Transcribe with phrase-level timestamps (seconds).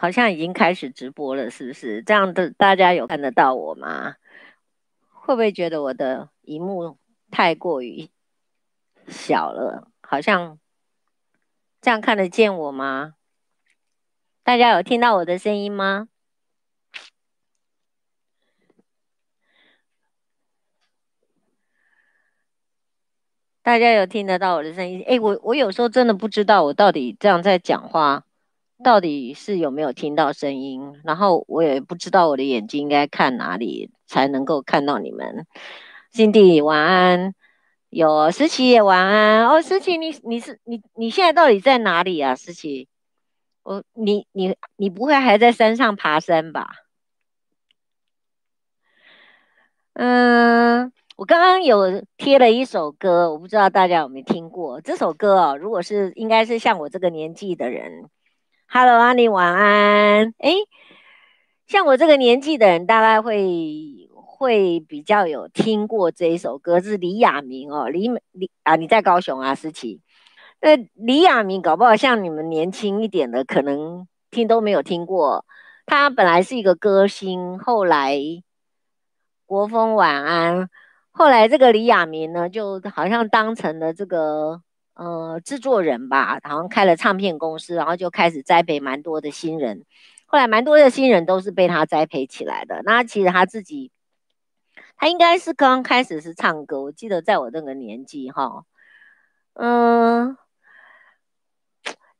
[0.00, 2.04] 好像已经开始直播了，是不是？
[2.04, 4.14] 这样的大家有看得到我吗？
[5.10, 6.96] 会不会觉得我的荧幕
[7.32, 8.08] 太过于
[9.08, 9.90] 小了？
[10.00, 10.60] 好像
[11.80, 13.14] 这样看得见我吗？
[14.44, 16.08] 大家有听到我的声音吗？
[23.62, 25.02] 大家有听得到我的声音？
[25.08, 28.24] 哎，我我有时候真的不知道我到底这样在讲话，
[28.82, 30.92] 到底是有没有听到声音。
[31.04, 35.46] 然后我也不知道我的眼睛应该看哪里才能够看到你们。
[36.12, 37.34] Cindy 晚安，
[37.90, 39.60] 有思琪也晚安哦。
[39.60, 42.34] 思琪，你你是你你现在到底在哪里啊？
[42.34, 42.88] 思琪，
[43.62, 46.68] 我你你你不会还在山上爬山吧？
[49.94, 50.92] 嗯。
[51.16, 55.56] 我刚刚有贴了一首歌，我不知道大家有没有听过这首歌哦。
[55.56, 58.08] 如果是应该是像我这个年纪的人
[58.70, 60.34] ，Hello，安妮晚安。
[60.38, 60.52] 哎，
[61.66, 67.88] 像我这个年纪的人，大概会会比较有听过这一首歌，是李亚明哦。
[67.88, 70.00] 李李啊，你在高雄啊，思琪。
[70.60, 75.44] 那李亚明搞不好像你们年轻一点的，可能听都没有听过。
[75.86, 78.18] 他本来是一个歌星，后来
[79.46, 80.68] 国风晚安。
[81.10, 84.60] 后来这个李亚明呢，就好像当成了这个
[84.98, 89.86] 呃制作人吧，好像开了唱片公司，然后就开始栽培蛮多的新人。
[90.26, 92.82] 后来蛮多的新人都是被他栽培起来的。
[92.84, 93.90] 那其实他自己，
[94.96, 98.64] 他应该是刚开始是唱歌，我记得在我那个年纪哈，
[99.54, 100.36] 嗯，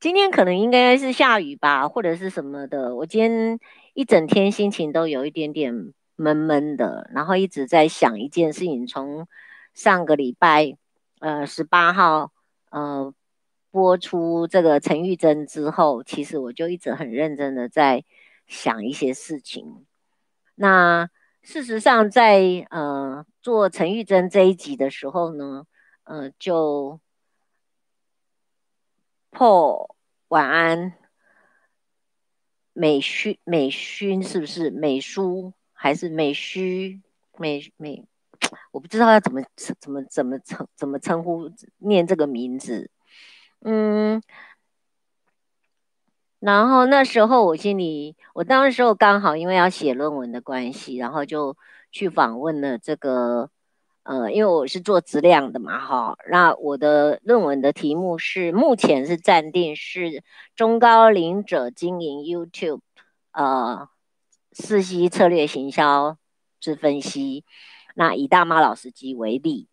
[0.00, 2.96] 今天可能应该是下雨吧，或者是什么的。
[2.96, 3.58] 我今天
[3.92, 5.92] 一整天心情都有一点点。
[6.20, 8.88] 闷闷的，然后一直在想一件事情。
[8.88, 9.28] 从
[9.72, 10.76] 上个礼拜，
[11.20, 12.32] 呃，十八号，
[12.70, 13.14] 呃，
[13.70, 18.04] 播出这个陈玉珍之后，其实我就一直很认真的在
[18.46, 19.86] 想一些事情。
[20.54, 21.08] 那
[21.42, 25.66] 事实上在，在呃做陈玉珍这一集的时候呢，
[26.04, 27.00] 呃，就
[29.30, 29.94] 破
[30.28, 30.94] 晚安
[32.72, 35.52] 美勋美勋是不是美书？
[35.72, 37.00] 还是美虚
[37.36, 38.04] 美美，
[38.70, 42.90] 我不知道要怎么怎么怎么称怎么称呼念这个名字，
[43.62, 44.22] 嗯，
[46.40, 51.56] 然后那时候我心里，我当时候刚好因为要写论文的关系，然后就
[51.90, 53.50] 去访问了这个，
[54.02, 60.22] 呃，因为我是做质量的嘛，哈，那我的论文的题目是目前是暂定是
[60.56, 62.80] 中高龄者经营 YouTube，
[63.32, 63.88] 呃。
[64.50, 66.18] 四 C 策略行销
[66.58, 67.44] 之分析，
[67.98, 69.66] 那以大妈老司机为例，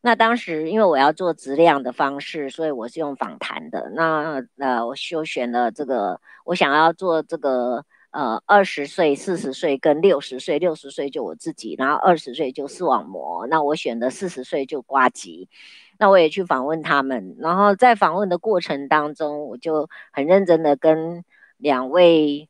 [0.00, 3.92] 那当时因为我要做质量的方式，所以我是用访谈的。
[3.94, 13.46] 那呃，我就选了这个，我想要做这个呃二十岁、四十岁跟六十岁，六十岁就我自己，然后二十岁就视网膜。
[13.46, 15.48] 那我选的四十岁就呱吉。
[15.96, 21.24] 那我也去访问他们，然后在访问的过程当中，我就很认真的跟
[21.56, 22.48] 两位。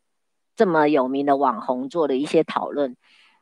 [0.57, 2.95] 这么有名的网红做了一些讨论，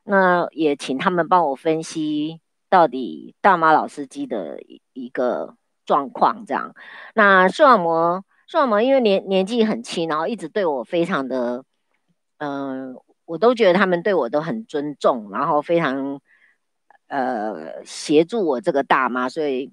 [0.08, 5.54] 那也请他们帮我分析到底大妈老司机的一一个
[5.84, 6.44] 状况。
[6.46, 6.74] 这样，
[7.14, 11.64] 那视网膜，视网膜因为年年纪很轻，然后一直对我非常的，
[12.38, 16.20] 嗯、呃，我都觉得他们对我都很尊重，然后非常
[17.08, 19.72] 呃协助我这个大妈，所以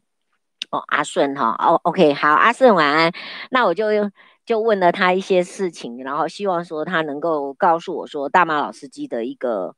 [0.70, 3.12] 哦阿顺哈哦 OK 好阿顺晚安，
[3.50, 3.86] 那我就。
[4.46, 9.74] 就问了他一些事情，然后希望说他能够告诉我说大妈老司机的一个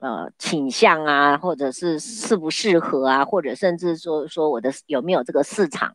[0.00, 5.94] 呃倾向啊，或者是适不适合啊，或者甚至说说我的有没有这个市场。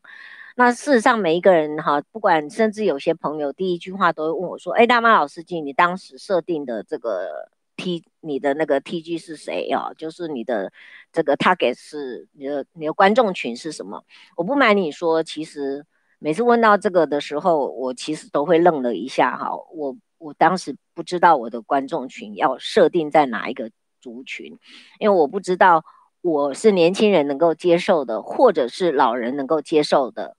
[0.55, 9.91] 那事实上每一个人哈，不管甚至有些朋友第一句话都会问我说：“哎，大妈老司机，你当时设定的这个 T，你的那个 TG 是谁啊？
[9.97, 10.71] 就是你的
[11.11, 14.03] 这个 target 是你的你的观众群是什么？”
[14.37, 15.85] 我不瞒你说，其实。
[16.17, 19.49] 每次问到这个的时候，我其实都会愣了一下哈。
[19.73, 23.69] 我我当时不知道我的观众群要设定在哪一个
[24.05, 24.59] 族群，
[24.99, 25.83] 因为我不知道
[26.21, 30.35] 我是年轻人能够接受的，或者是老人能够接受的，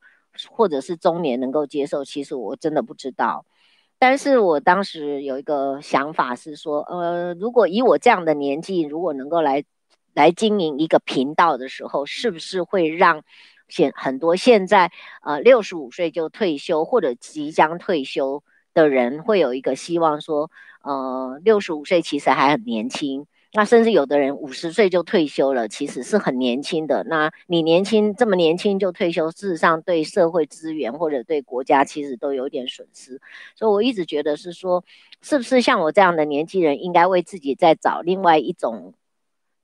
[0.50, 2.04] 或者是中年能够接受。
[2.04, 3.44] 其实我真的不知道。
[3.98, 9.64] 但是我当时有一个想法是说，呃，如果以我这样的年纪，如果能够来
[10.14, 13.24] 来经营一个频道的时候，是不是会让？
[13.68, 14.92] 现很多现在
[15.24, 20.52] 呃六十五岁就退休或者即将退休的人会有一个希望说，
[20.84, 23.26] 呃六十五岁其实还很年轻，
[23.56, 27.02] 那甚至有的人五十岁就退休了，其实是很年轻的。
[27.04, 33.18] 那你年轻这么年轻就退休，事实上对社会资源或者对国家其实都有点损失。
[33.54, 34.84] 所以我一直觉得是说，
[35.22, 38.92] 是不是像我这样的年轻人，应该为自己再找另外一种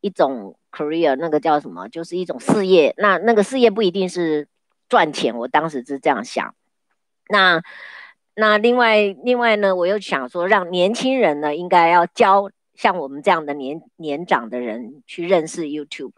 [0.00, 1.86] 一种 career，那个叫什么？
[1.88, 2.94] 就是一种事业。
[2.96, 4.48] 那那个事业不一定是
[4.88, 6.54] 赚钱，我当时是这样想。
[7.28, 7.62] 那
[8.34, 12.50] 那另外另外呢，我又想说，让年轻人呢，应该要教。
[12.82, 16.14] 像我们这样的年年长的人去认识 YouTube，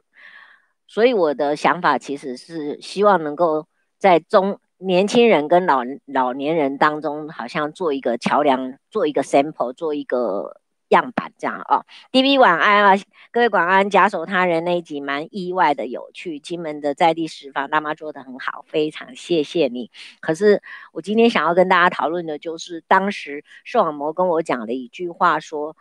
[0.87, 3.67] 所以我的想法其实是希望能够
[3.99, 10.59] 在中年轻人跟老老年人当中，好像做一个桥梁，做一个 sample，做一个
[10.89, 11.85] 样板这样哦。
[12.11, 13.91] DB 晚安啊，各位晚安。
[13.91, 19.91] 假手他人那一集蛮意外的有趣，金门的在地食坊大妈做得很好，非常谢谢你。
[20.21, 20.63] 可是
[20.95, 25.77] 我今天想要跟大家讨论的就是，当时视网膜跟我讲了一句话说。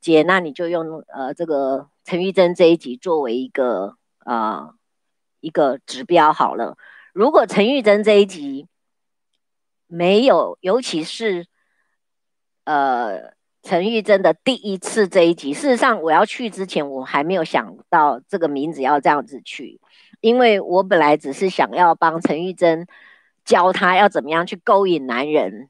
[0.00, 4.74] 姐，那你就用呃这个陈玉珍这一集作为一个呃
[5.40, 6.76] 一个指标好了。
[7.12, 8.66] 如果陈玉珍这一集
[9.86, 11.46] 没有，尤其是
[12.64, 19.80] 呃陈玉珍的第一次这一集，事实上我要去之前，我还没有想到这个名字要这样子去，
[20.20, 22.86] 因为我本来只是想要帮陈玉珍
[23.44, 25.68] 教他要怎么样去勾引男人。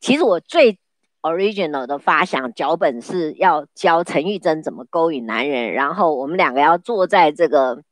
[0.00, 0.78] 其实我最
[1.22, 7.82] original 的发想脚本是要教陈玉珍怎么勾引男人，然后我们两个要坐在这个，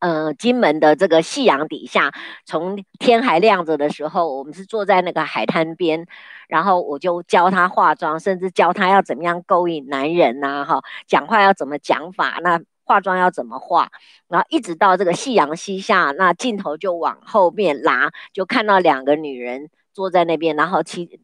[0.00, 2.12] 呃，金门的这个夕阳底下，
[2.44, 6.06] 从天还亮着的时候，我们是坐在那个海滩边，
[6.48, 13.90] 然后我就教他化妆，甚至教他要怎么样勾引男人呐，哈，讲话要怎么讲法，那化妆要怎么化，
[14.28, 21.20] 然后一直到这个夕阳西下，那镜头就往后面拉，就看到两个女人坐在那边，然后其。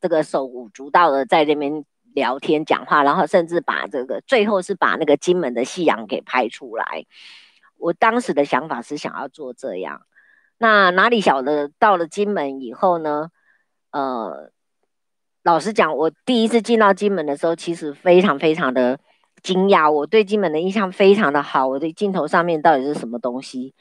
[0.00, 1.84] 这个手舞足蹈的在这边
[2.14, 7.06] 聊天讲话，然后甚至把这个最后是把那个金门的夕阳给拍出来。
[7.76, 10.02] 我当时的想法是想要做这样，
[10.58, 13.30] 那哪里晓得到了金门以后呢？
[13.90, 14.50] 呃，
[15.42, 18.98] 老实讲，我第一次进到金门的时候，其实非常非常的
[19.42, 19.90] 惊讶。
[19.90, 23.74] 我对金门的印象非常的好，我的镜头上面到底是什么东西？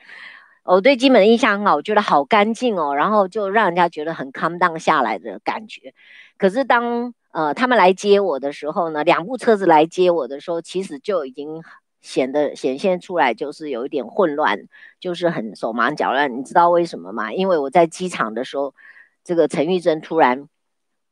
[0.64, 5.94] 我对金门的印象很好，我觉得好干净哦，然后就让人家觉得很 calm down 下来的感觉。
[6.38, 11.62] 可是当呃他们来接我的时候呢，两部车子来接我的时候，其实就已经
[12.02, 14.68] 显得显现出来，就是有一点混乱，
[15.00, 16.38] 就是很手忙脚乱。
[16.38, 17.34] 你知道为什么吗？
[17.34, 18.74] 因为我在机场的时候，
[19.24, 20.48] 这个陈玉珍突然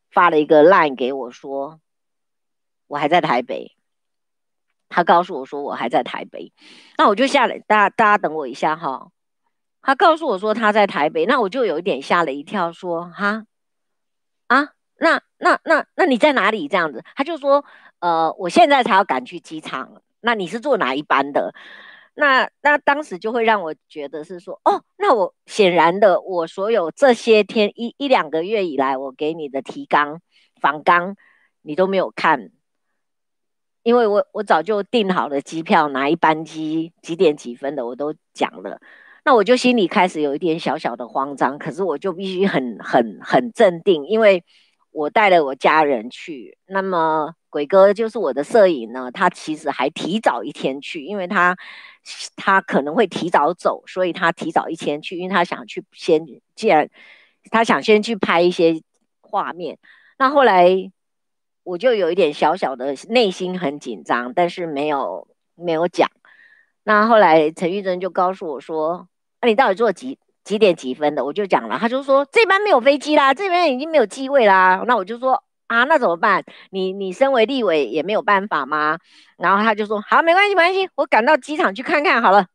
[0.10, 1.80] 发了一个 line 给我说，
[2.88, 3.76] 我还在台北。
[4.88, 6.52] 他告诉我说我还在台北，
[6.98, 9.10] 那我就下来，大家大家等我一下哈。
[9.82, 13.46] 他告诉我说他在台北，那我就有一点吓了一跳，说哈
[14.48, 16.68] 啊，那那那那你在哪里？
[16.68, 17.66] 这样子，他就说
[18.00, 21.54] 呃，我现在才要赶去机场，那你是坐哪一班的？
[22.14, 30.22] 那那当时就会让我觉得是说，哦，那我显然的，我所有这些天一一两个月以来，我给你的提纲
[30.60, 31.16] 访纲，
[31.62, 32.52] 你都没有看，
[33.82, 38.80] 因为我我早就订好了机票，哪一班机几点几分的，我都讲了。
[39.24, 44.44] 那我就心里开始有一点小小的慌张，可是我就必须很很很镇定，因为
[44.90, 46.58] 我带了我家人去。
[46.66, 51.56] 那么鬼哥就是我的摄影呢，他其实还提早一天去，因为他
[52.36, 56.90] 他可能会提早走，所以他提早一天去，因为他想去先，既然
[57.52, 58.82] 他想先去拍一些
[59.22, 59.78] 画面。
[60.18, 60.92] 那后来
[61.64, 66.10] 我就有一点小小的内心很紧张，但是没有没有讲。
[66.84, 69.08] 那后来陈玉珍就告诉我说。
[69.42, 71.26] 那、你到底坐几几点几分的？
[71.26, 74.84] 我就讲了，他就说这班没有飞机啦，这边已经没有机位啦。
[74.88, 76.44] 那我就说啊，那怎么办？
[76.70, 79.00] 你你身为立委也没有办法吗？
[79.38, 82.46] 然后他就说好，没关系，没关系，我赶到机场去看看好了。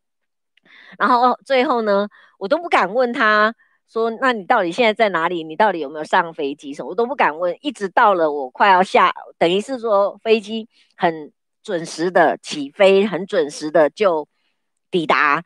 [0.98, 3.54] 然后最后呢，我都不敢问他
[3.88, 5.42] 说，那你到底现在在哪里？
[5.42, 6.74] 你到底有没有上飞机？
[6.74, 7.56] 什么我都不敢问。
[7.60, 14.28] 一直到了我快要下，等于是说飞机很准时的起飞，很准时的就
[14.90, 15.42] 抵达。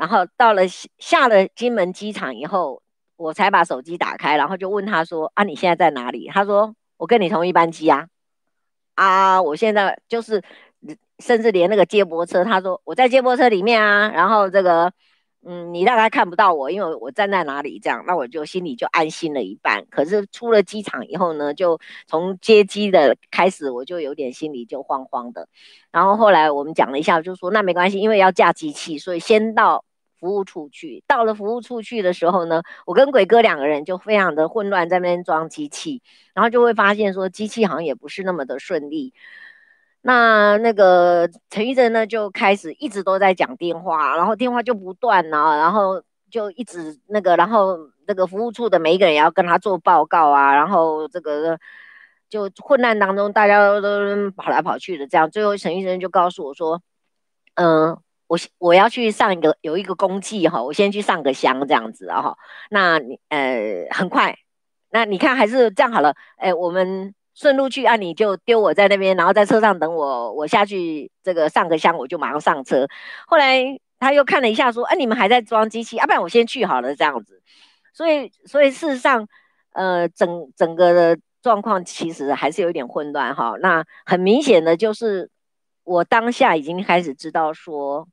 [0.00, 0.62] 然后到了
[0.98, 2.80] 下了金门机场以后，
[3.16, 8.06] 我才把手机打开，然后就问他说：“啊，你现在在哪里？”他说：“我跟你同一班机啊。”
[8.96, 10.42] 啊，我现在就是，
[11.18, 14.10] 甚至连那个接驳车，他说我在接驳车里面啊。
[14.10, 14.90] 然后这个。
[15.42, 19.86] 嗯，你大概看不到我，因为我站在哪里这样，那我就心里就安心了一半。
[19.88, 25.48] 可是出了机场以后呢，就从接机的开始，我就有点心里就慌慌的。
[25.90, 29.82] 然后后来我们讲了一下，就说那没关系，因为要架机器，所以先到
[30.20, 31.02] 服务处去。
[31.06, 36.02] 到了服务处去的时候呢，我跟鬼哥两个人就非常的混乱，在那边装机器，
[36.34, 39.14] 然后就会发现说机器好像也不是那么的顺利。
[40.02, 51.58] 那那个陈玉珍呢，就开始一直都在讲电话，然后电话就不断啊，然后就一直那个，然后那个服务处的每一个人也要跟他做报告啊，然后这个
[52.30, 56.80] 就混乱当中，大家都跑来跑去的这样，最后陈玉珍就告诉我说，
[57.56, 57.98] 嗯、
[58.30, 62.38] 我我要去上一个有一个公祭哈，我先去上个香这样子啊哈，
[62.70, 64.36] 那你呃很快，
[64.90, 67.12] 那你看还是这样好了，哎我们。
[67.32, 72.86] 顺路去啊，你就丢我在那边，然后在车上等我，我下去这个上个香，我就马上上车。
[73.26, 73.64] 后来
[73.98, 77.40] 他又看了一下，说：“哎、啊，你们还在装机器，要、啊、不然我先去好了。”这样子，
[77.94, 79.26] 所以，所以事实上，
[79.72, 83.54] 呃，整整个的状况其实还是有点混乱哈。
[83.62, 85.30] 那很明显的就是，
[85.84, 88.06] 我当下已经开始知道说，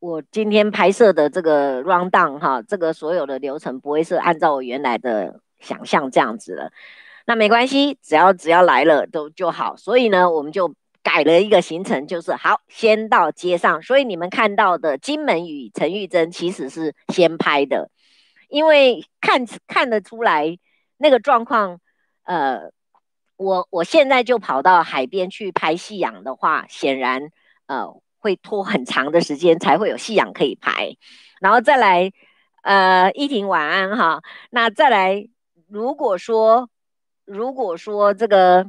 [0.00, 6.72] 我今天拍摄的这个 round down 哈，这个所有的流程不会是按照我原来的想象这样子了。
[7.26, 9.76] 那没关系，只要只要来了都就好。
[9.76, 13.82] 所以呢，我们就改了一个行程，就是好先到街上。
[13.82, 17.90] 所以你们看到的金门与陈玉珍其实是先拍的，
[18.48, 20.58] 因为看看得出来
[20.96, 21.78] 那个状况。
[22.24, 22.70] 呃，
[23.36, 27.30] 我我现在就跑到海边去拍夕阳的话，显然
[27.66, 30.96] 呃会拖很长的时间才会有夕阳可以拍。
[31.40, 32.12] 然后再来，
[32.62, 34.22] 呃，依婷晚安哈。
[34.50, 35.26] 那再来，
[35.68, 36.68] 如果说。
[37.26, 38.66] 如果说这个，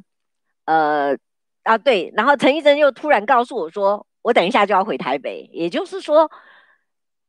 [0.65, 1.17] 呃，
[1.63, 6.29] 啊对，然后陈医生又突然告诉我说，我等一下就要回台北，也就是说，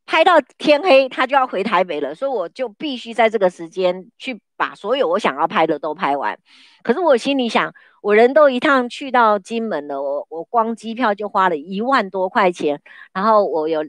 [0.06, 6.38] 拍到天黑他就要回台北了，所以我就必须在这个时间去把所有我想要拍的都拍完。
[6.82, 12.80] 可是我心里想，我人都一趟去到金门了，我我光机票就花了一万多块钱，
[13.12, 13.84] 然后我有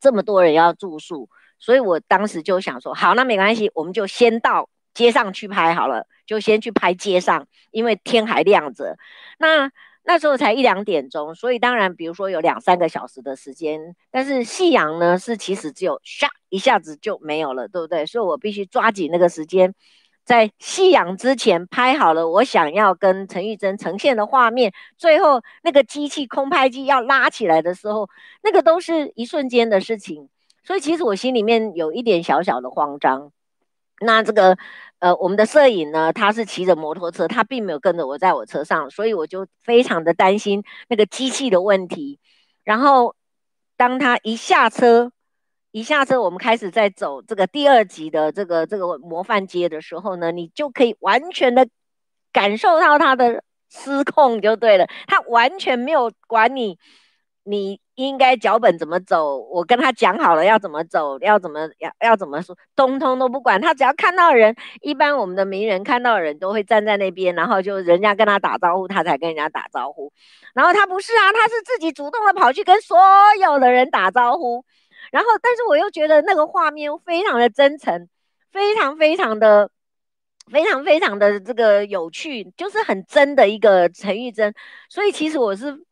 [0.00, 6.06] 这么多人要住宿，所以我当时就想说，好，那没关系，我们就先到街上去拍好了。
[6.26, 8.96] 就先去拍街上，因为天还亮着。
[9.36, 13.94] 那那时候才一两点钟，所以当然，比如说有两三个小时的时间。
[14.10, 18.06] 但是夕阳呢，是其实只有唰一下子就没有了，对不对？
[18.06, 19.74] 所以我必须抓紧那个时间，
[20.24, 24.72] 在夕阳之前拍好了我想要跟陈玉珍呈现的画面。
[24.96, 28.08] 最后那个机器空拍机要拉起来的时候，
[28.42, 30.28] 那个都是一瞬间的事情。
[30.64, 33.30] 所以其实我心里面有一点小小的慌张。
[34.00, 34.56] 那这个。
[35.00, 42.20] 呃，我们的摄影呢，他是骑着摩托车，他并没有跟着我在我车上，所以我就非常的担心那个机器的问题。
[42.64, 43.16] 然后
[43.76, 45.10] 当他一下车，
[45.72, 51.66] 一下车，我们开始在走这个第二集的这个这个模范街的时候呢，你就可以完全的
[52.32, 56.78] 感受到他的失控就对了，他完全没有管你，
[57.44, 57.80] 你。
[57.96, 59.36] 应该脚本怎么走？
[59.36, 63.60] 我跟他讲好了要怎么走，要怎么要要怎么说，通通都不管。
[63.60, 70.10] 他只要看到人，一般我们的名人看到人都会站在那边，然后就人家跟他打招呼，他才跟人家打招呼。
[70.54, 72.96] 然后他不是啊，他是自己主动的跑去跟所
[73.38, 74.64] 有的人打招呼。
[75.12, 78.08] 然后，但是我又觉得那个画面非常的真诚，
[78.50, 79.70] 非常非常的
[80.50, 84.54] 非常非常的这个有趣，就是很真的一个陈玉珍。
[84.88, 85.84] 所以其实我是。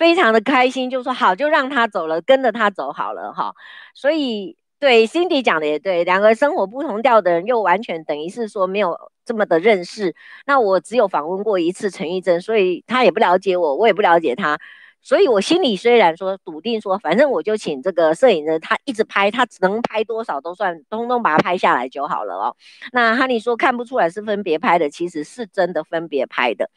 [0.00, 3.52] 非常的开心，就说好，就让他走了，跟着他走好了哈。
[3.94, 10.14] 所以对 Cindy 讲的也对，两个生活不同调的人，又完全等于是说没有这么的认识。
[10.46, 14.58] 那我只有访问过一次陈玉珍，所以他也不了解我，我也不了解他。
[15.02, 22.56] 所以我心里虽然说笃定说，反正我就请这个摄影人，他一直拍，他能拍多少都算，通通把它拍下来就好了哦。
[22.92, 26.70] 那哈尼说看不出来是分别拍的，其实是真的分别拍的。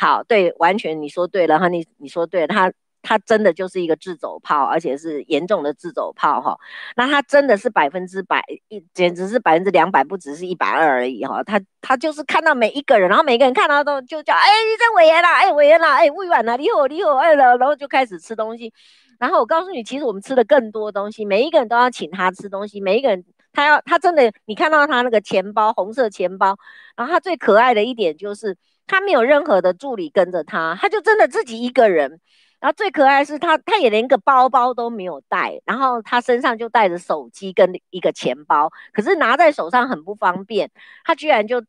[0.00, 6.56] 好，对，完全你说对了哈，你你说对了，他他真的就是一个自走炮，而且是严重的自走炮哈。
[6.96, 11.42] 那他真的是百分之百，一简直是百分之两百，不只是一百二而已哈。
[11.44, 18.72] 他他就是看到每一个人，然后每个人看到都就叫，哎，你在委员啦，哎，委员啦，哎，委员啦，你好，你好，哎，然后就开始吃东西。
[19.18, 26.56] 然后我告诉你，其实我们吃的更多东西，每一个人都要请他吃东西，每一个人他要他真的，你看到他那个钱包，红色钱包，
[26.96, 28.56] 然后他最可爱的一点就是。
[28.90, 32.20] 他没有任何的助理跟着他，他就真的自己一个人。
[32.58, 40.70] 然后最可爱的是他，他也连个包包都没有带，然后他身上就带着手机跟一个钱包，可是拿在手上很不方便。
[41.04, 41.62] 他居然就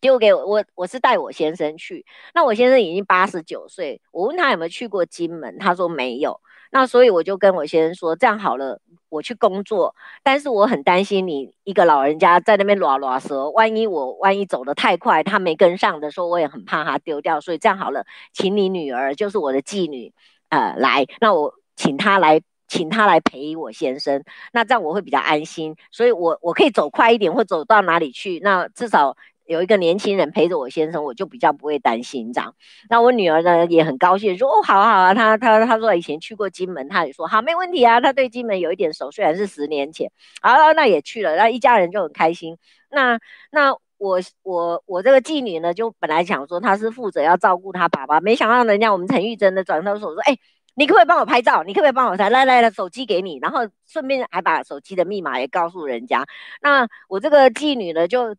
[0.00, 2.06] 丢给我，我我是带我先生去。
[2.34, 6.40] 那我先生已经八十九岁，我问他有没有去过金门，他说没有。
[6.70, 8.80] 那所以我就跟我先生说，这样好了。
[9.08, 17.40] 我去工作，但是我很担心你一个老人家在那边拉拉舌，万一我万一走得太快，他没跟上的时候，我也很怕他丢掉。
[17.40, 20.12] 所以这样好了，请你女儿，就是我的继女，
[20.50, 24.22] 呃，来，那我请她来，请她来陪我先生，
[24.52, 25.74] 那这样我会比较安心。
[25.90, 29.16] 所以我我可以走快一点，或走到哪里去，那至少
[29.50, 32.54] 有一个年轻人陪着我先生，我就比较不会担心这样。
[32.88, 42.56] 那我女儿呢也很高兴，说哦，好啊好啊，她她她说以前去过金门，她也说好没问题啊，她对金门有一点熟，虽然是十年前，好那也去了，那一家人就很开心。
[42.90, 43.18] 那
[43.50, 50.38] 那我我我这个继女呢，就本来想说她是负责要照顾她爸爸，没想到人家我们陈玉珍的转头说说，哎。
[50.76, 51.64] 你可不可以帮我拍照？
[51.64, 52.30] 你可不可以帮我拍？
[52.30, 56.24] 来来来，手机给你，然后顺便还把手机的密码也告诉人家。
[56.62, 58.34] 那我这个继女呢，就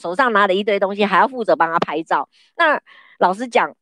[0.00, 2.28] 手上拿了一堆东西，还要负责帮她拍照。
[2.56, 2.80] 那
[3.18, 3.76] 老实讲，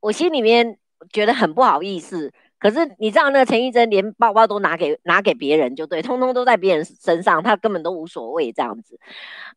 [0.00, 0.78] 我心里面
[1.10, 2.32] 觉得很不好意思。
[2.58, 9.00] 可是你知道，那个陈玉珍连包包都拿给拿给别人，就对，通通都在别人身上，她根本都无所谓这样子。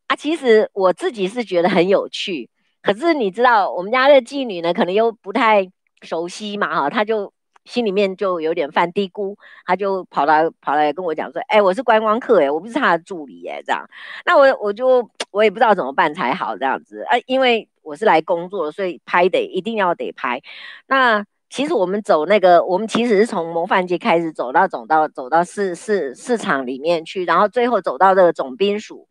[0.07, 2.50] 啊，其实我自己是觉得很有趣。
[2.81, 5.69] 可是你知道，我们家的继女呢，可能又不太。
[6.01, 13.89] 熟悉嘛哈，他就心里面就有点犯嘀咕，他就跑来跑来跟我讲说：“哎、我是观光客哎、我不是他的助理哎、这样。”
[14.24, 20.42] 那我我就我也不知道怎么办才好这样子啊，因为我是来工作，所以拍得一定要得拍。
[20.88, 29.10] 那其实我们走那个，我们其实是从模范街开始走到走到走到市市市场里面去，然后最后走到这个总兵署。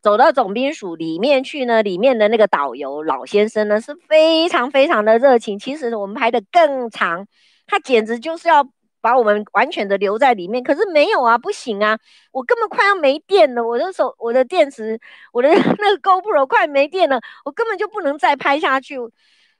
[0.00, 5.58] 走到总兵署里面去呢，里面的那个导游老先生呢是非常非常的热情。
[5.58, 7.26] 其实我们拍的更长，
[7.66, 8.64] 他简直就是要
[9.04, 10.64] 把我们完全的留在里面。
[10.64, 11.98] 可是没有啊，不行啊，
[12.32, 14.98] 我根本快要没电了，我的手、我的电池、
[15.30, 18.96] 我的 那个 GoPro 快没电了，我根本就不能再拍下去。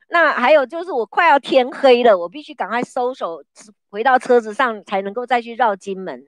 [0.09, 3.43] 那还有就是我快要天黑了，我必须赶快收手，
[3.91, 6.27] 回到车子上才能够再去绕金门。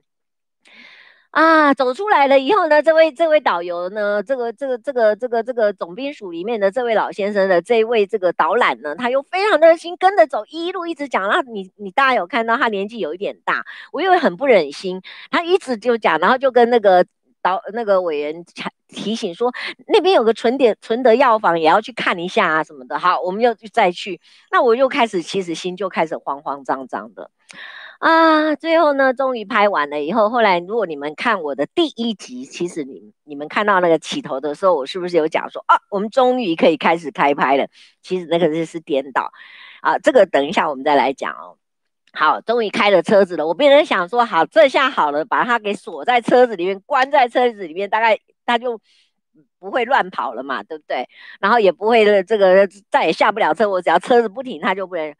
[1.37, 11.27] 啊，走出来了以后呢，这位这位导游呢，这个这个这个这个这个总兵署里面的这位老先生的这一位这个导览呢，他又非常热心跟着走，一路一直讲。
[11.27, 17.05] 然后你你大家有看到他年纪有一点大，我又很不忍心，他一直就讲，然后就跟那个
[17.43, 18.43] 导那个委员
[18.87, 19.53] 提醒说，
[19.87, 22.97] 那边有个纯点纯德药房，也要去看一下啊什么的。
[22.97, 24.19] 好，我们又再去，
[24.51, 27.29] 那我又开始其实心就开始慌慌张张的。
[27.99, 37.67] 啊，最后呢，终于拍完了以后，后来如果你们看我的第一集，其实你你们看到那个起头的时候，我是不是有讲说啊，我们终于可以开始开拍了？
[38.03, 39.31] 其实那个就是颠倒
[39.81, 41.57] 啊，这个等一下我们再来讲哦。
[42.13, 48.79] 好，终于开了车子了，我变成想说，好，这下好了，把它给锁在车子里面，关在车子里面，大概它就
[49.59, 51.09] 不会乱跑了嘛，对不对？
[51.39, 55.15] 然后也不会这个再也下不了车，我只要车子不停，它就不能。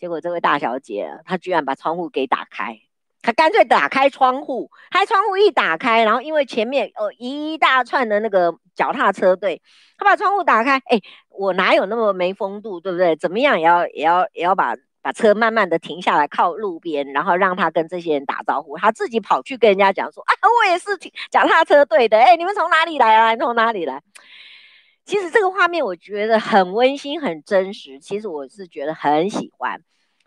[0.00, 2.80] 结果这位大小姐，她居然把窗户给打开，
[3.20, 9.60] 她干脆打开窗户，开窗户一打开，然后因为前面哦一大串的那个脚踏车队，
[9.98, 13.14] 她把窗户打开，哎，我哪有那么没风度，对不对？
[13.14, 20.32] 怎么样也要也要也要把把车慢慢的停下来靠路边，然后让她跟这些人打招呼，她自己跑去跟人家讲说啊，
[20.64, 20.96] 我也是
[21.30, 23.36] 脚踏车队的，哎，你们从哪里来啊？
[23.36, 24.00] 从哪里来？
[25.04, 29.82] 其实这个画面我觉得很温馨，很真实，其实我是觉得很喜欢。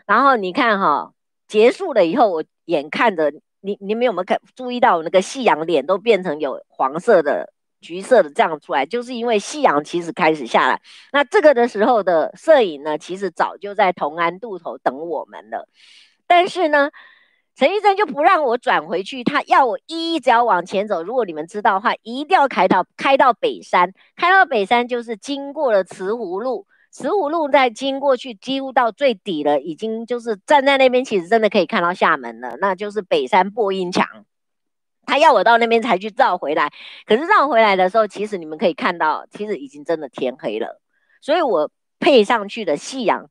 [0.05, 1.13] 然后你看哈，
[1.47, 3.31] 结束了以后，我眼看着
[3.61, 10.81] 你，你们有没有看注意到那个夕阳脸都变成有黄色的、橘色的这样出来，就是因为夕阳其实开始下来。
[11.13, 15.69] 那这个的时候的摄影呢，其实早就在同安渡头等我们了。
[16.27, 16.89] 但是呢，
[17.55, 21.03] 陈玉珍就不让我转回去，他要我一直要往前走。
[21.03, 26.65] 如果你们知道的话，一定要开到开到北山，开到北山就是经过了慈湖路。
[26.91, 32.55] 慈湖路再经过去，几乎到最底了，已经就是站在那边，其实真的可以看到厦门了。
[32.59, 34.07] 那就是北山播音墙，
[35.05, 36.71] 他要我到那边才去绕回来。
[37.07, 40.79] 可是绕回来的时候，其实你们可以看到，其实已经真的天黑了。
[41.19, 43.27] 所以我配上去的夕阳，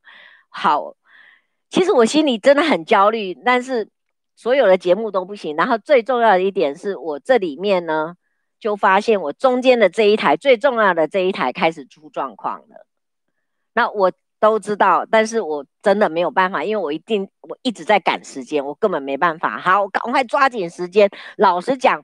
[0.49, 0.95] 好，
[1.69, 3.33] 其实我心里真的很焦虑。
[3.45, 3.87] 但是
[4.35, 5.55] 所有的节目都不行。
[5.55, 8.15] 然后最重要的一点是我这里面呢，
[8.59, 12.85] 就发现我中间的这一台最重要的这一台开始出状况了。
[13.73, 19.57] 那我都知道，但是我真的没有办法，因为我一定我一直在赶时间，我根本没办法。
[19.57, 21.09] 好，我赶快抓紧时间。
[21.37, 22.03] 老实讲，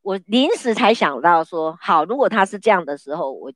[0.00, 3.52] 我临时才想到说，好，如果他是这样的时候，我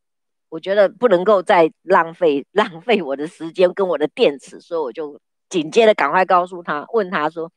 [0.50, 7.50] 我觉得不能够再浪费浪费我的时间跟我的电池，所以我就紧接着赶快告诉他，问他说：“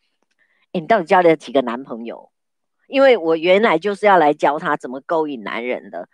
[0.71, 2.31] 你到底交了几个男朋友？”
[2.88, 6.10] 因为我原来就是要来教他怎么勾引男人的。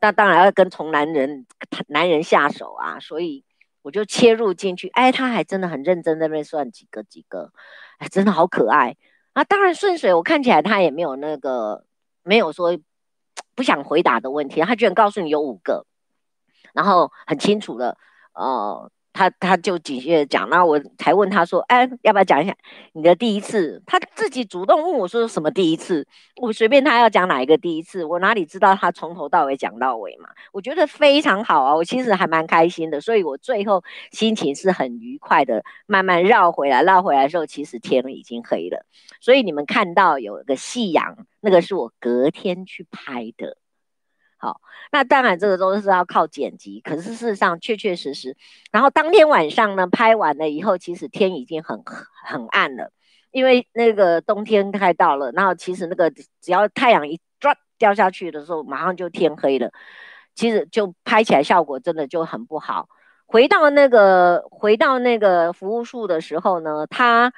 [0.00, 1.46] 那当然要跟从男人
[1.88, 3.44] 男人下手啊，所以
[3.82, 4.88] 我就切入进去。
[4.88, 7.52] 哎，他还真的很认真在那算几个几个，
[7.98, 8.96] 哎，真的好可爱
[9.34, 9.44] 啊！
[9.44, 11.84] 当然顺水，我看起来他也没有那个
[12.22, 12.76] 没有说
[13.54, 15.86] 不想回答的问题，他居然告诉你有五个，
[16.72, 17.96] 然后很清楚的
[18.32, 22.54] 呃他他就紧接着讲，那我才问他说，哎，要不要讲一下
[22.92, 23.82] 你的第一次？
[23.86, 26.06] 他自己主动问我说什么第一次？
[26.40, 30.28] 我随便他要讲哪一个第一次，我哪里知道他从头到尾讲到尾嘛？
[30.52, 35.62] 我觉得非常好啊，我其实还蛮开心的，所以我最后心情是很愉快的。
[35.86, 38.86] 慢慢绕回来，绕回来的时候，其实天已经黑了。
[39.20, 43.56] 所以你们看到有个夕阳，那个是我隔天去拍的。
[44.42, 48.36] 好，那当然这个都是要靠剪辑，可是事实上确确实实，
[48.72, 51.80] 然后当天晚上呢，拍完了以后，其实天已经很
[52.24, 52.90] 很暗了，
[53.30, 59.70] 因为那个冬天快到了，然后其实那个只要太阳一抓掉下去的时候，马上就天黑了，
[60.34, 62.88] 其实就拍起来效果真的就很不好。
[63.26, 67.32] 回到那个回到那个服务处的时候呢，他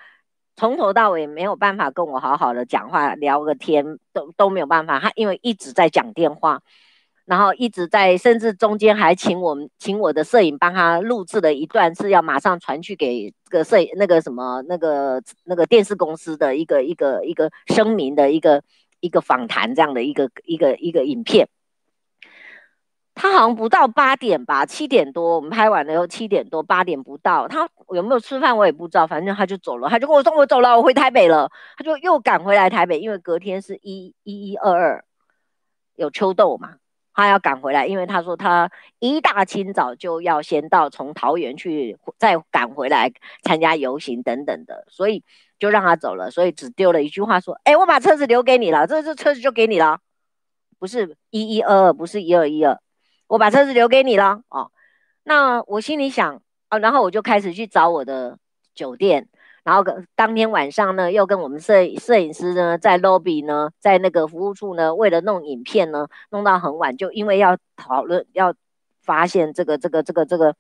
[0.57, 6.63] 从头到尾没有办法跟我好好的讲话聊个天，都都没有办法，他因为一直在讲电话。
[7.27, 18.63] 然后一直在，甚至中间还请我们请我的摄影帮他录制了一段，是要马上传去给这个摄影那个什么那个那个电视公司的一个一个一个声明的一个
[19.01, 21.49] 一个访谈这样的一个一个一个影片。
[23.15, 35.05] 他好像不到八点吧，七点多我们拍完了以后七点多八点不到，他有没有吃饭我也不知道，反正他就走了，他就跟我说我走了，我回台北了，他就又赶回来台北，因为隔天是一一一二二
[35.95, 36.75] 有秋斗嘛。
[37.15, 45.23] 他要赶回来，因为他说他一大清早就要先到从桃园去，再赶回来参加游行等等的，所以
[45.59, 46.31] 就让他走了。
[46.31, 50.01] 所以只丢了一句话说：“哎，我把车子留给你了，这这车子就给你了，
[50.79, 52.79] 不是一一二二，不是一二一二，
[53.29, 54.73] 我把车子留给你了。”哦，
[55.23, 58.39] 那我心里想啊，然后我就开始去找我的
[58.75, 59.29] 酒店。
[59.65, 68.55] 然后跟当天晚上呢，又跟我们摄摄影师呢，在 lobby 呢，在那个服务处呢，为了弄影片呢，弄到很晚，就因为要讨论，要
[69.03, 70.55] 发现这个这个这个这个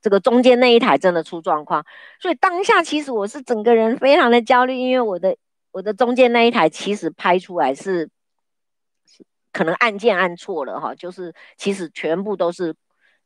[0.00, 1.84] 这个中间那一台真的出状况，
[2.20, 5.36] 所以当下其实我是整个人非常的焦虑，因为我的
[5.70, 8.08] 我的中间那一台其实拍出来是
[9.52, 12.74] 可能按键按错了哈，就是其实全部都是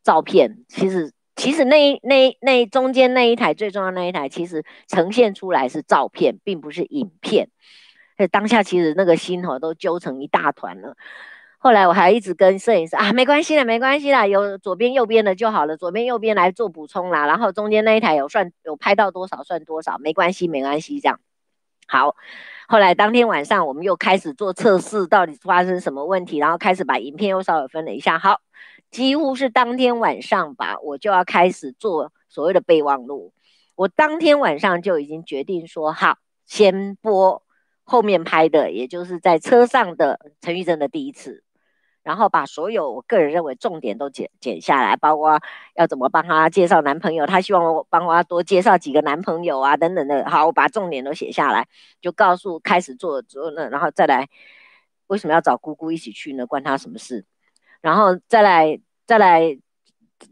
[0.02, 1.12] 照片，其实。
[1.34, 7.48] 其实那那那中间那一台最重要那一台，其实呈现出来是照片，并不是影片。
[8.30, 10.94] 当下其实那个心哦都揪成一大团了。
[11.58, 17.26] 后来我还一直跟摄影师啊，没关系啦，没关系啦，有左边右边的就好了，左边右边来做补充啦。
[17.26, 21.18] 然后中间那一台有算有拍到多少算多少，没关系没关系这样。
[21.86, 22.14] 好，
[22.68, 28.18] 后来当天晚上我们又开始做测试，到底发生什么问题，然后开始把影片又稍微分了一下。
[28.18, 28.40] 好。
[28.92, 33.32] 几乎是当天晚上吧，我就要开始做所谓的备忘录。
[33.74, 37.42] 我当天晚上就已经决定说，好，先播
[37.84, 41.42] 后面拍的，也就是在车上的陈玉珍的第一次，
[42.02, 45.40] 然后把所有我个人认为重点都剪剪下来，包括
[45.74, 50.28] 要怎么帮他介绍男朋友，他希望我帮他多介绍几个男朋友啊，等等的。
[50.28, 51.66] 好，我把重点都写下来，
[52.02, 54.28] 就告诉开始做做那，然后再来
[55.06, 56.46] 为什么要找姑姑一起去呢？
[56.46, 57.24] 关他什么事？
[57.82, 59.58] 然后再来，再来，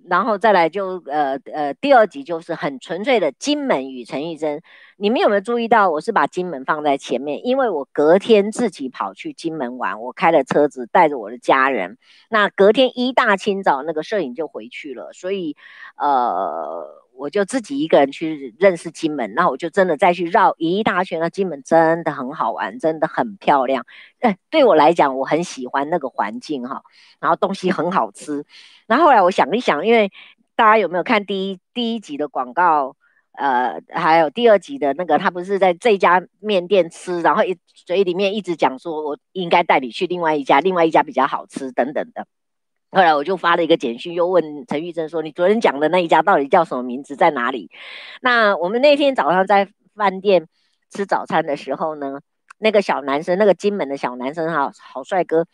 [0.09, 4.63] 然后再来就呃呃，第二集就是很纯粹的金门与陈玉珍。
[4.97, 11.99] 你们有没有注意到，我是把金门放在前面，因为我隔天自己跑去金门玩，我开了车子带着我的家人。
[12.31, 15.57] 那隔天一大清早，那个摄影就回去了，所以
[15.97, 17.01] 呃。
[17.21, 21.21] 我就自己一个人去认识金门，那我就真的再去绕一大圈。
[21.21, 23.85] 那金门真的很好玩，真的很漂亮。
[24.21, 26.83] 哎，对我来讲，我很喜欢那个环境哈，
[27.21, 28.45] 然后东西很好吃。
[28.87, 30.11] 然后后来我想一想，因为
[30.57, 32.97] 大家有没有看第一第一集的广告？
[33.33, 42.27] 呃，还有第二集的那个，他不是在这家面店吃，然后一嘴里面一直讲说，我应该带你去另外一家，另外一家比较好吃等等的。
[42.93, 47.71] 后来我就发了一个简讯，又问陈玉珍说：“你昨天讲的那一家到底叫什么名字，在哪里？”
[48.21, 50.49] 那我们那天早上在饭店
[50.91, 52.19] 吃早餐的时候呢，
[52.59, 55.47] 那个小男生，那个金门的小男生哈，好帅哥，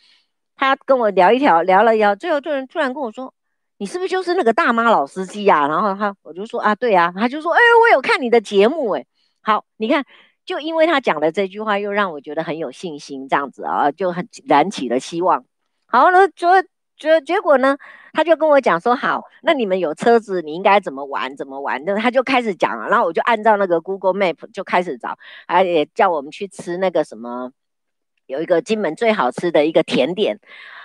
[0.56, 3.34] 他跟我聊一条，聊了聊，最后突然突然跟我说
[3.76, 9.04] ：“你是不是就是那个大妈老司机啊？”然后他我就说：“啊，对啊。”他就说：“哎，我有看你的节目，哎，
[9.42, 10.06] 好，你看，
[10.46, 15.44] 就因为他讲的这句话，又让我觉得很有信心，这样子啊，就很燃起了希望。
[15.84, 16.48] 好了，就。
[16.98, 17.76] 结结果呢，
[18.12, 21.84] 他就跟我讲说，好，那你们有车子，你应该怎么玩怎么玩？
[21.84, 27.52] 那他就开始讲了，然后我就按照那个 Google Map 就开始找，还也叫我们去吃那个什么，
[28.26, 30.40] 有一个金门最好吃的一个甜点，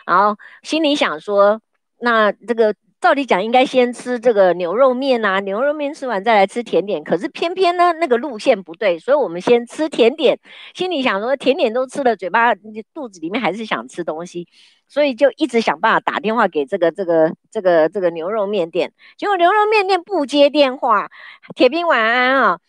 [0.06, 1.62] 然后心里想说，
[2.00, 7.04] 那这个照理讲应该先吃这个牛肉面啊，牛肉面吃完再来吃甜点。
[7.04, 10.38] 可是偏偏呢，那个路线不对，所以我们先吃甜点，
[10.76, 12.54] 心里想说甜点都吃了，嘴巴
[12.94, 14.48] 肚子里面还是想吃东西，
[14.92, 18.92] 所以就一直想办法打电话给这个这个这个这个牛肉面店。
[19.18, 21.10] 结果牛肉面店不接电话，
[21.56, 22.60] 铁兵晚安啊，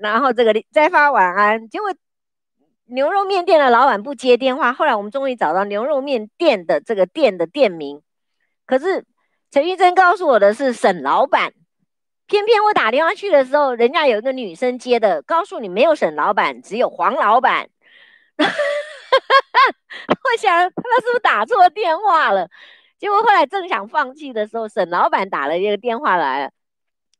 [0.00, 1.94] 然后这个再发晚安，结果。
[2.90, 8.00] 牛肉面店的老板不接电话，后来我们终于找到牛肉面店的这个店的店名，
[8.64, 9.04] 可是
[9.50, 11.52] 陈玉珍告诉我的是沈老板，
[12.26, 17.68] 偏偏我打电话去的时候，人家有一个女生接的，告诉你没有沈老板，只有黄老板。
[19.18, 19.26] 哈
[20.08, 22.48] 哈我想他是不是打错电话了？
[22.98, 26.50] 结果后来正想放弃的时候，沈老板打了一个电话来了。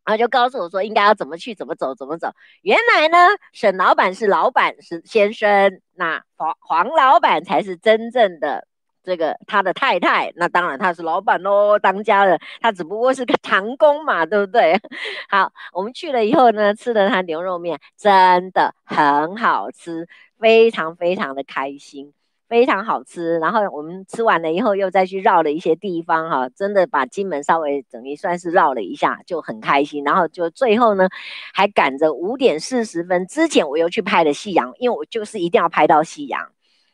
[0.04, 2.30] 然后就告诉我说应该要怎么去，怎么走，怎么走。
[2.62, 3.18] 原来呢，
[3.52, 8.67] 沈老板是老板是先生，那黄黄老板才是真正的
[9.08, 10.30] 这个他的太太。
[10.36, 14.78] 那当然他是老板喽，当家的，他只不过是个长工嘛，对不对？
[15.30, 20.06] 好，我们去了以后呢，吃了他牛肉面，真的很好吃，
[20.38, 22.12] 非常非常的开心。
[22.48, 30.02] 非常好吃，然后我们吃完了以后，又再去绕了一些地方，哈，真的把金门稍微等于算是绕了一下，就很开心。
[30.02, 31.10] 然后就最后呢，
[31.52, 36.48] 还赶着五点四十分之前，我又去拍了夕阳，因为我就是一定要拍到夕阳，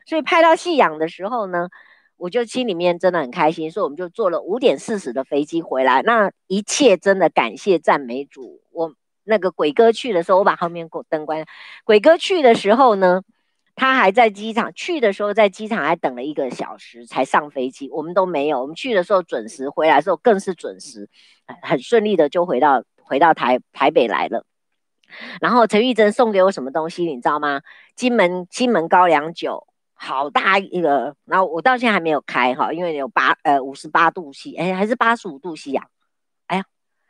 [0.06, 1.68] 所以拍到夕阳的时候呢，
[2.16, 6.02] 我就心里面真的很开心，所以我们就坐了五点四十的飞机回来。
[6.02, 8.60] 那一切真的感谢赞美主。
[8.70, 11.46] 我那个鬼哥去的时候，我把后面灯关了。
[11.84, 13.22] 鬼哥去的时候呢，
[13.74, 18.60] 他还在机场，去的时候在机场还等了一个小时才上飞机，我们都没有。
[18.60, 21.08] 我们去的时候准时，回来的时候更是准时，
[21.62, 24.44] 很顺利的就回到回到台台北来了。
[25.40, 27.62] 然后陈玉珍送给我什么东西，你知道吗？
[27.94, 29.66] 金门金门高粱酒，
[30.04, 31.16] 好大一个。
[31.24, 35.86] 然后我到现在还没有开哈，因为有八呃五十八度 C，哎还是八十五度 C 呀？
[36.46, 36.64] 哎呀，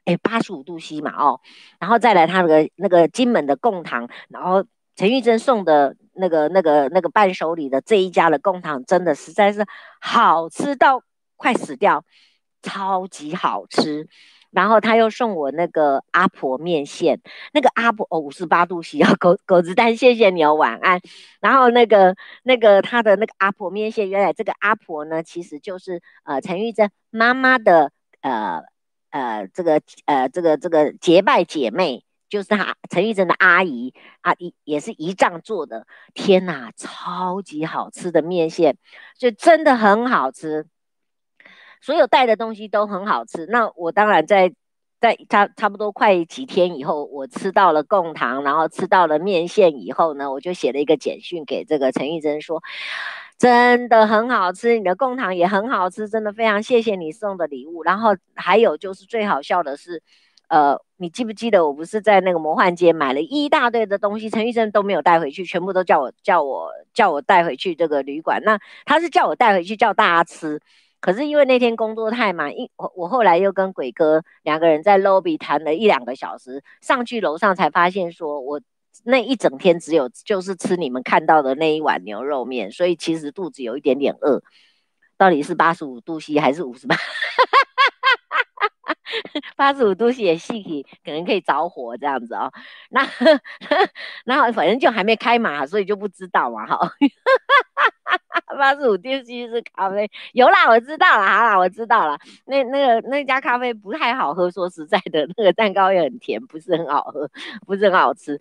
[0.04, 1.40] 哎八十五度 C 嘛哦。
[1.78, 4.64] 然后再来他那个那个金门的贡糖，然后
[4.96, 5.96] 陈玉珍送的。
[6.16, 9.66] 那个、那个、那个伴手礼的这一家的贡糖真的实在是
[10.00, 11.02] 好吃到
[11.35, 12.04] 快死掉，
[12.62, 14.09] 超级好吃。
[14.54, 17.20] 然后他又送我那个阿婆面线，
[17.52, 21.00] 那个阿婆哦五十八度 C 啊，狗狗子丹，谢谢你哦，晚安。
[21.40, 22.14] 然后那个
[22.44, 27.90] 那个他的那个阿婆面线，原来这个阿婆呢，其实就是呃陈玉珍妈妈的
[28.20, 28.62] 呃
[29.10, 32.04] 呃这个呃这个这个结拜姐妹。
[32.26, 38.76] 就是她陈玉珍的阿姨阿姨也是姨丈做的，天哪，超级好吃的面线，
[39.16, 40.66] 就真的很好吃，
[41.84, 43.44] 所有带的东西都很好吃。
[43.46, 44.54] 那我当然在
[45.00, 52.62] 在差差不多快几天以后，我吃到了贡糖，然后吃到了面线以后呢，我就写了一个简讯给这个陈玉珍说，
[53.38, 57.82] 真的很好吃，你的贡糖也很好吃，真的非常谢谢你送的礼物。
[57.82, 60.02] 然后还有就是最好笑的是。
[60.46, 68.42] 呃，你记不记得我不是在那个魔幻街买了一大堆的东西，陈玉珍都没有带回去，全部都叫我叫我叫我带回去这个旅馆。
[68.44, 70.60] 那他是叫我带回去叫大家吃，
[71.04, 78.58] 可是因为那天工作太忙，一我我后来又跟鬼哥两个人在 lobby 谈了一两个小时，上去楼上才发现说我
[79.04, 84.42] 那一整天只有就是吃你们看到的那一碗牛肉面，所以其实肚子有一点点饿，
[85.18, 86.96] 到底是八十五度 C 还是五十八？
[89.56, 92.50] 八十五度 C 也细体可能可以着火这样子哦，
[92.88, 93.06] 那
[94.24, 96.92] 然后反正就还没开嘛，所以就不知道嘛哈。
[98.58, 102.18] 八十五度 C 是咖啡，有啦，我知道了，好啦，我知道了。
[102.46, 107.30] 那那个那家咖啡不太好喝，说实在的，那个蛋糕也很甜，不是很好喝，
[107.66, 108.38] 不是很好吃。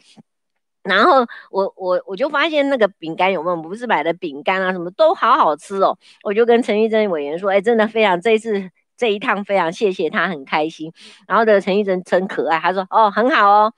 [0.83, 3.55] 然后我我我就发现那个饼干有没有？
[3.57, 5.97] 不是买的饼干啊，什么都好好吃哦。
[6.23, 8.69] 我就跟陈玉珍委员说，哎，真的非常这一次。
[8.95, 10.93] 这一趟非常谢谢他，很开心。
[11.27, 13.73] 然后的陈玉珍真可爱，他说：“哦，很好哦，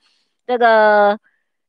[0.46, 1.18] 这个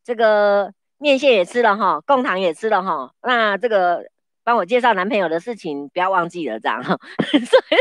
[0.03, 3.13] 这个面线也吃了哈，贡糖也吃了哈。
[3.23, 4.10] 那这个
[4.47, 6.97] 帮我介绍男朋友的事情不要忘记了，这样哈。
[7.19, 7.75] 所以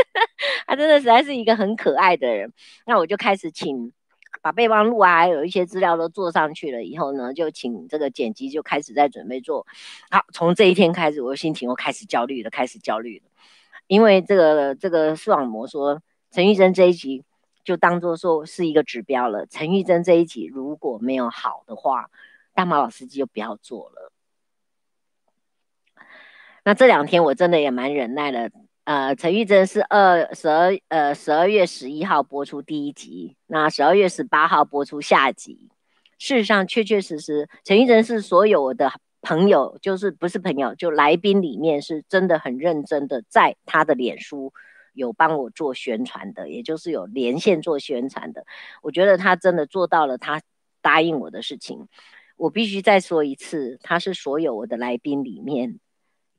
[0.65, 2.51] 他真的实在是一个很可爱的人。
[2.85, 3.93] 那我就开始请
[4.41, 9.65] 把备忘录啊，还有一些资料都做上去了以后呢，就请这个剪辑就开始在准备做。
[10.11, 13.23] 好，从这一天开始，我心情又开始焦虑了，开始焦虑了。”
[13.87, 16.01] 因为这个这个视网膜说
[16.31, 17.23] 陈玉珍这一集
[17.63, 19.45] 就当做说是一个指标了。
[19.45, 22.09] 陈玉珍这一集如果没有好的话，
[22.53, 24.11] 大马老司机就不要做了。
[26.67, 28.51] 那这两天我真的也蛮忍耐的。
[28.83, 35.69] 呃，陈玉珍是二十二呃十二月十一号播出第一集，那十二月十八号播出下集。
[36.19, 38.91] 事实上，确确实实，陈玉珍是所有的。
[39.21, 44.53] 朋友就是不是朋友，就来宾里面是真的很认真的，在他的脸书
[44.93, 48.45] 有帮我做宣传的，也就是有连线做宣传的。
[48.81, 50.41] 我觉得他真的做到了他
[50.81, 51.87] 答应我的事情。
[52.35, 55.79] 我必须再说一次，他是所有我的来宾里面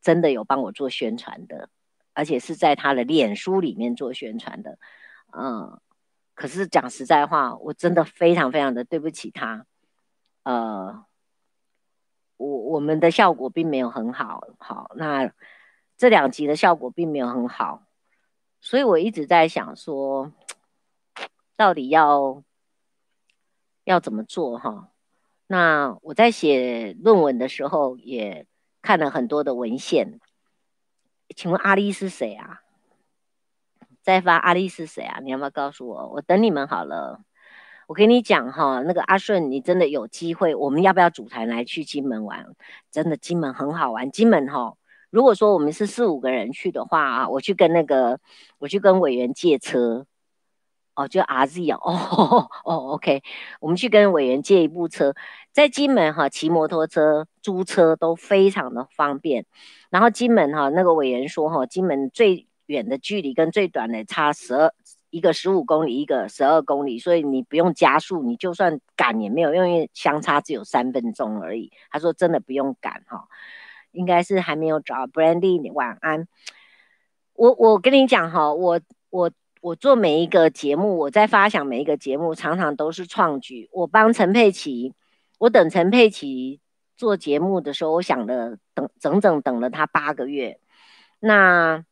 [0.09, 1.69] 真的有帮我做宣传的，
[2.15, 4.79] 而且是在他的脸书里面做宣传的。
[5.37, 5.79] 嗯，
[6.35, 9.67] 可是讲实在话，我真的非常非常的对不起他。
[10.45, 11.05] 呃，
[12.39, 15.31] 我我们的效果并没有很好，好，那
[15.99, 17.83] 这两集的效果并没有很好，
[18.63, 20.33] 所以我一直在想说，
[21.55, 22.43] 到底要
[23.85, 24.89] 要怎么做哈？
[25.47, 28.47] 那我在写论文的时候也
[28.89, 30.19] 看了很多的文献，
[31.37, 32.63] 请问阿丽是谁啊？
[34.01, 35.21] 再发阿丽是谁啊？
[35.23, 36.09] 你要不要告诉我？
[36.09, 37.21] 我等你们好了。
[37.87, 42.47] 我跟你讲哈，那个阿顺，你真的有机会，我们要不要组团来去金门玩？
[42.91, 44.11] 真的金门很好玩。
[44.11, 44.79] 金门哈，
[45.11, 48.21] 如果说我们是四五个人去的话啊，我去跟那个，
[48.57, 50.07] 我去跟委员借车。
[50.95, 53.23] 哦，就 RZ 哦，哦 哦，OK，
[53.61, 55.15] 我们去跟委员借一部车，
[55.53, 59.47] 在金门哈，骑摩托车、租车都非常的方便。
[59.89, 64.75] 然后金门哈，那个委员说哈，金门最远的距离跟最短的差十二，
[65.09, 71.73] 一个十五公里，一个十二公里，所以你不用加速，你就算赶也没有用，因为相差只有三分钟而已。
[71.91, 73.29] 他说真的不用赶哈，
[73.93, 76.29] 应该是还没有找 Brandy，晚安。
[77.33, 79.31] 我我跟你讲哈，我我。
[79.61, 83.69] 我做每一个节目，我在发想每一个节目，常常都是创举。
[83.73, 84.95] 我帮陈佩琪，
[85.39, 86.61] 我等陈佩琪
[86.99, 90.61] 做节目的时候，我想了等整整等了他八个月。
[91.21, 91.83] 那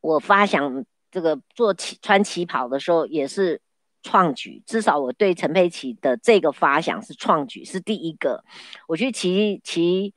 [0.00, 3.60] 我发想这个做旗穿旗袍的时候，也是
[4.02, 4.60] 创举。
[4.66, 8.42] 至少我对陈佩琪的这个发想是创举，是第一个。
[8.88, 10.12] 我去骑骑。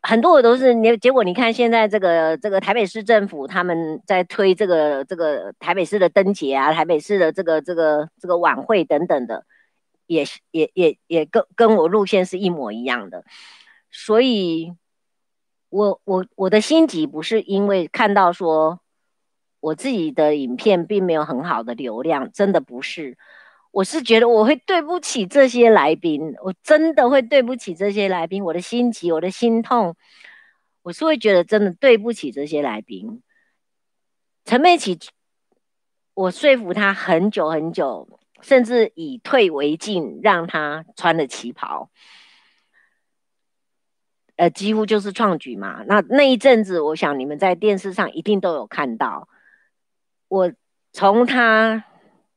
[0.00, 9.44] 很多的都是你，结果你看现在这个这个台北市政府他们在推这个这个台北市的灯节啊，台北市的这个这个这个晚会等等的，
[10.08, 13.24] 也也也也跟跟我路线是一模一样的，
[13.92, 14.72] 所以
[15.68, 18.80] 我我我的心急不是因为看到说
[19.60, 23.16] 我自己的影片并没有很好的流量，真的不是。
[23.70, 29.94] 我是觉得我会对不起这些来宾，我真的会对不起这些来宾，我的心急，我的心痛，
[30.82, 33.22] 我是会觉得真的对不起这些来宾。
[34.46, 34.98] 陈佩琪，
[36.14, 41.90] 我说服他很久很久，甚至以退为进，让他穿了旗袍，
[44.36, 45.82] 呃，几乎就是创举嘛。
[45.86, 49.28] 那那一阵子，我想你们在电视上一定都有看到，
[50.28, 50.52] 我
[50.92, 51.84] 从他。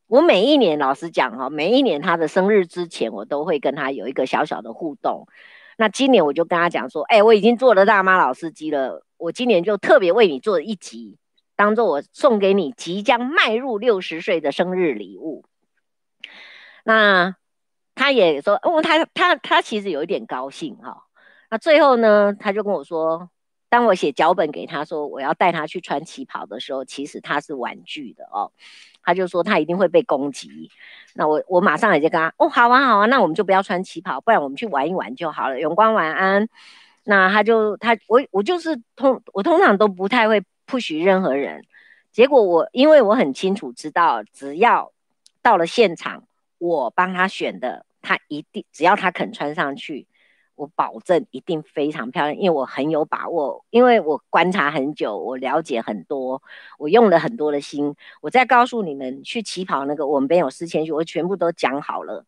[0.08, 5.26] 我每一年，老实讲哈，每一年他的生日之前，我都会跟他有一个小小的互动。
[5.78, 11.18] 那今年我就跟他讲说，哎、我已经做了大妈老司机了，我今年就特别为你做一集，
[11.56, 15.46] 当做我送给你即将迈入六十岁的生日礼物。
[16.84, 17.36] 那
[17.96, 21.04] 他也说，哦，他他他其实有一点高兴哈。
[21.50, 23.30] 那最后呢，他就跟我说，
[23.70, 28.52] 当我写脚本给他说我要带他去穿旗袍的时候，其实他是婉拒的哦。
[29.04, 30.70] 他就说他一定会被攻击，
[31.16, 35.60] 那我我马上也就跟他哦，好啊好啊，那我们就不要穿旗袍，不然我们去玩一玩就好了。
[35.60, 36.48] 永光晚安。
[37.04, 41.66] 那他就他我我就是通我通常都不太会 push 任何人，
[42.12, 44.94] 结果我因为我很清楚知道，只要
[45.42, 46.26] 到了现场，
[46.62, 50.08] 我帮他选的，他一定只要他肯穿上去。
[50.56, 56.44] 我保证一定非常漂亮，因为我很有把握，因为我观察很久，我了解很多，
[56.78, 57.96] 我用了很多的心。
[58.22, 62.26] 我再告诉你们，去旗袍那个，我们没有事前去，我全部都讲好了。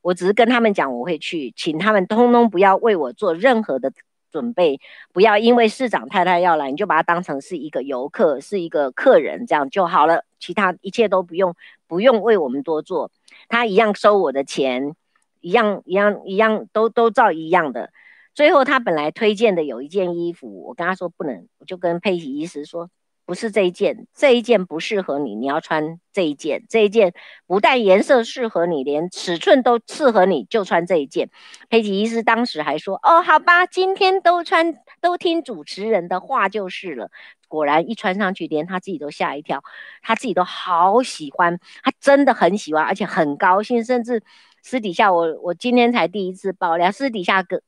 [0.00, 3.92] 我只是跟他们讲我会去，请他们通通不要为我做任何的
[4.32, 4.80] 准备，
[5.12, 11.54] 不要因为市长太太要来，你就把她当成是一个游客，是一个客人这样就好了，其他一切都不用，
[11.86, 13.12] 不用为我们多做，
[13.48, 14.96] 他一样收我的钱。
[15.44, 17.90] 一样一样一样都都照一样的，
[18.32, 22.88] 最后他本来推荐的有一件衣服，我跟他说不能，我就跟佩奇医师说，
[23.32, 27.14] 不是这一件，这一件不适合你，你要穿这一件，这一件
[27.46, 31.30] 不但颜色适合你，连尺寸都适合你，就穿这一件。
[31.70, 37.10] 佩奇医师当时还说，哦，好吧，今天都穿，都听主持人的话就是了。
[37.48, 39.62] 果然一穿上去，连他自己都吓一跳，
[40.02, 44.22] 他自己都好喜欢，他真的很喜欢，而且很高兴，甚至。
[44.64, 47.62] 私底下我我今天才第一次爆料，私底下隔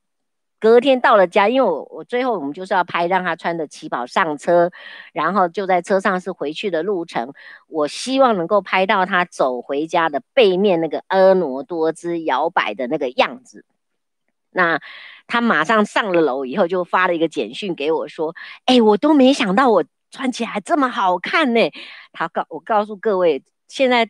[0.65, 4.71] 隔天到了家，因为我我最后我们就是要拍让他穿的旗袍上车，
[5.13, 7.33] 然后就在车上是回去的路程，
[7.67, 13.63] 我希望能够拍到他走回家的背面那个婀娜多姿摇摆的那个样子。
[14.49, 14.79] 那
[15.27, 18.35] 他马上上了楼以后就发了一个简讯给我说
[18.65, 21.69] ：“哎，我都没想到我穿起来这么好看呢？
[22.11, 24.09] 他告我告诉各位，现在。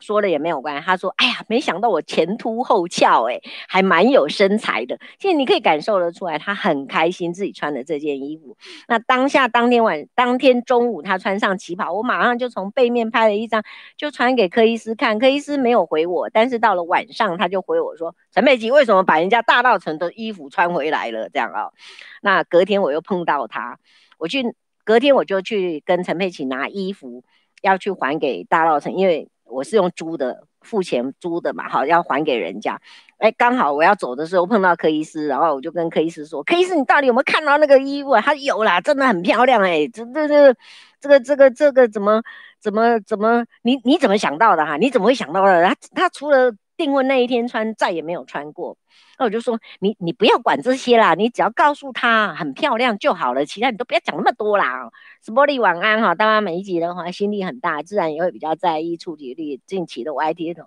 [0.00, 0.84] 说了也没有关系。
[0.84, 4.98] 他说：“哎呀，没想到我前凸后翘，哎，还蛮有身材的。
[5.18, 8.56] 现在你可以感受得出来，他很开心自己穿的这件衣服。
[8.88, 13.62] 那当下当天晚当天中午，他穿上旗袍，我马上就从背面拍了一张，
[13.96, 15.18] 就传给柯医师看。
[15.18, 21.28] 柯医师没有回我，但是到了晚上，他就回我说：陈佩琪为什么把人家大稻埕的衣服穿回来了？
[21.30, 21.72] 这样啊、哦？
[22.20, 23.78] 那隔天我又碰到他，
[24.18, 27.24] 我去隔天我就去跟陈佩琪拿衣服，
[27.62, 32.80] 要去还给大稻城，因为。”我是用租的，付钱租的嘛，好，要还给人家。
[33.18, 38.20] 哎，刚好我要走的时候碰到柯医师，然后我就跟柯医师说：“柯医师，你到底有没有看到那个衣服啊？
[38.20, 40.54] 他有啦，真的很漂亮哎，这这这
[41.00, 42.22] 这个这个这个怎么
[42.60, 44.76] 怎么怎么你你怎么想到的哈？
[44.76, 45.64] 你怎么会想到的？
[45.64, 48.76] 他他除了订婚那一天穿，再也没有穿过。”
[49.18, 54.90] 那我就说你你不要管这些啦，你只要告诉他很漂亮就好了，其他你都不要讲那么多啦。
[55.24, 59.60] Sporty 晚安哈，当然每一集的话心力很大，自然也会比较在意触及率。
[59.66, 60.64] 近期的 YT 头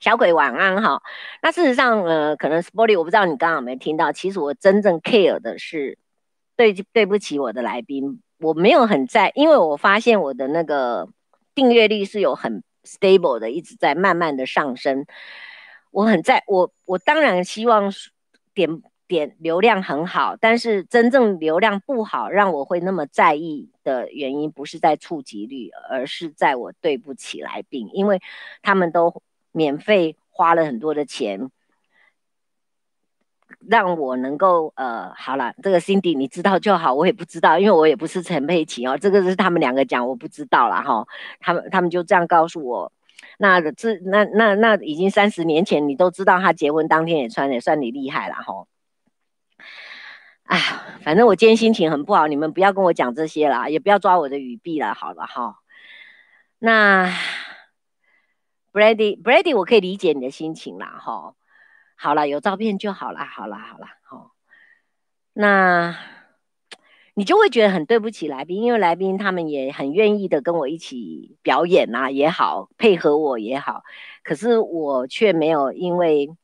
[0.00, 1.02] 小鬼晚安哈。
[1.42, 5.98] 那事实上呃，可能 Sporty 我不知道你刚刚有没有听到，其实我真正 care 的是
[6.56, 11.08] 对对不起我的来宾，我没有很在，因为我发现我的那个
[11.54, 15.06] 订阅率是有很 stable 的，一直在慢慢的上升。
[15.90, 17.92] 我很在，我我当然希望
[18.54, 28.22] 点点流量很好，但是真正流量不好，让我会那么在意的原因，不是在触及率，而是在我对不起来宾，因为
[28.62, 29.22] 他们都
[29.52, 31.50] 免费花了很多的钱，
[33.68, 41.06] 让我能够呃，好了，这个 Cindy 你知道就好，我也不知道，因为我也不是陈佩琪哦，这个是他们两个讲，我不知道啦哈，
[41.40, 42.92] 他们他们就这样告诉我。
[43.38, 48.66] 那这那那那已经三十年前，你都知道他结婚当天也穿，也算你厉害了哈。
[50.44, 50.58] 哎，
[51.02, 55.56] 反正我今天心情很不好，你们不要跟我讲这些啦，也不要抓我的语弊了，好了哈。
[56.58, 57.10] 那
[58.72, 61.34] Brady Brady，我可以理解你的心情啦哈。
[62.02, 64.32] 好了，有照片就好了，好了好了好。
[65.32, 65.96] 那。
[67.14, 73.82] 你就会觉得很对不起来宾，因为来宾他们也很愿意的跟我一起表演呐、啊，也好，配合我也好，
[74.24, 76.34] 可是我却没有因为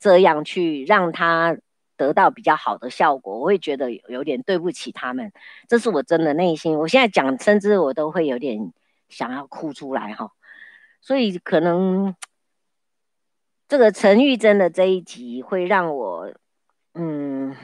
[0.00, 1.58] 这样去让他
[1.98, 5.32] 得到比较好的效果，我会觉得有点对不起他们，
[5.68, 8.72] 这是我真的内心，我现在讲甚至我都会有点
[9.10, 10.32] 想要哭出来哈，
[11.02, 12.14] 所以可能
[13.68, 16.32] 这个陈玉珍的这一集会让我
[16.94, 17.54] 嗯。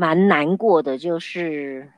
[0.00, 1.90] 蛮难过的，就是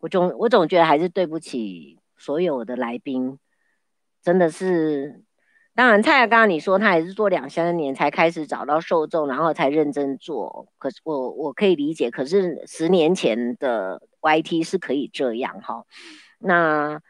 [0.00, 3.38] 我总我总觉得还是对不起所有的来宾，
[4.20, 5.22] 真的是。
[5.76, 10.66] 当然，蔡雅刚刚你说他也是做两三年才开始找到受众，然后才认真做。
[10.76, 15.86] 可是我我可以理解，可是十年前的 YT 是可以这样哈。
[16.40, 17.00] 那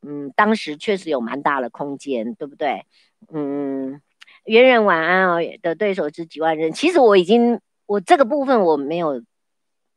[0.00, 2.86] 嗯，当时确实有蛮大的空间，对不对？
[3.32, 4.00] 嗯，
[4.44, 7.60] 猿人晚安哦的对手是几万人，其实我已经。
[7.88, 9.22] 我这个部分我没有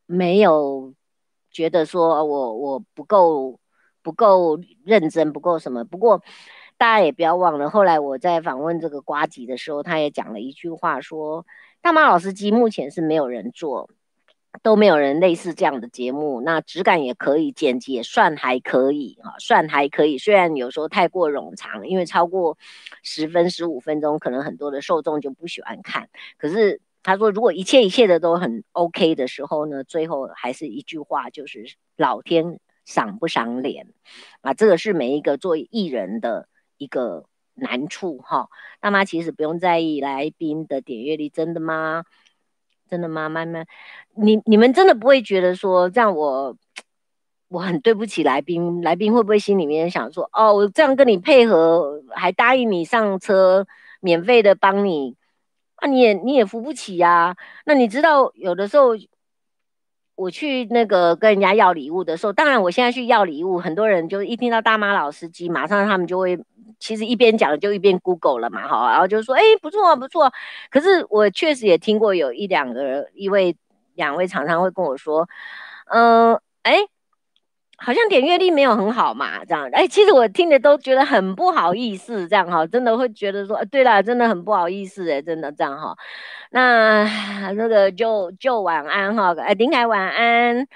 [0.06, 0.94] 没有
[1.50, 3.60] 觉得说我我不够
[4.04, 6.22] 不够认真不够什么，不过
[6.78, 11.48] 大家也不要忘了，后来我在访问这个瓜吉的时候，他也讲了一句话说，
[11.82, 13.90] 大妈老司机目前是没有人做，
[14.64, 22.58] 都没有人类似这样的节目，那质感也可以，剪辑也算还可以哈，算还可以，虽然有时候太过冗长，因为超过
[23.04, 26.82] 十分十五分钟，可能很多的受众就不喜欢看，可是。
[27.02, 33.88] 他说：“如果一切一切的都很 OK 的时候呢，最后还是一句话，就是老天赏不赏脸
[34.42, 34.54] 啊！
[34.54, 37.24] 这个是每一个做艺人的一个
[37.56, 38.50] 难处哈。
[38.82, 42.04] 大妈其实不用在意来宾的点阅率，真的吗？
[42.90, 43.30] 真的吗？
[43.30, 43.66] 慢慢，
[44.16, 46.56] 你你们真的不会觉得说这样我
[47.48, 48.82] 我很对不起来宾？
[48.82, 53.66] 来宾会不会心里面想说，哦，我这样跟你配合，还答应你上车，
[54.02, 55.16] 免费的帮你？”
[55.82, 58.98] 那、啊、你也你也扶不起呀、那你知道有的时候
[60.20, 66.38] 我去那个跟人家要礼物的时候，当然我现在去要礼物，很多人就一听到大妈老司机，马上他们就会
[66.78, 70.32] 其实一边讲就一边 Google 了嘛，哈，然后就说哎不错不错。
[70.70, 73.56] 可是我确实也听过有一两个一位
[73.96, 75.28] 两位常常会跟我说，
[75.88, 76.78] 嗯、呃、哎。
[77.82, 85.96] 好像点阅率没有很好嘛，这样，哎，其实我听的都觉得很不好意思，这样哈，真的会觉得说，对了，真的很不好意思，哎，真的这样哈。
[86.52, 87.04] 那
[87.54, 90.68] 那个就就晚安哈，哎，林凯晚安，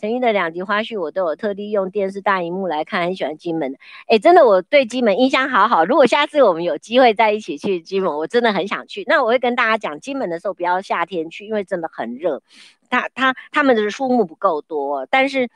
[0.00, 3.76] 陈玉的两集花絮我都有特地用电视大荧幕来看，很喜欢金门。
[4.06, 5.84] 哎，真的，我对金门印象好好。
[5.84, 9.04] 如果下次我们有机会再一起去金门，我真的很想去。
[9.08, 12.40] 那我会跟大家讲，金门的时候不要夏天去，因为真的很热。
[12.88, 15.48] 他他他们的树木不够多，但是。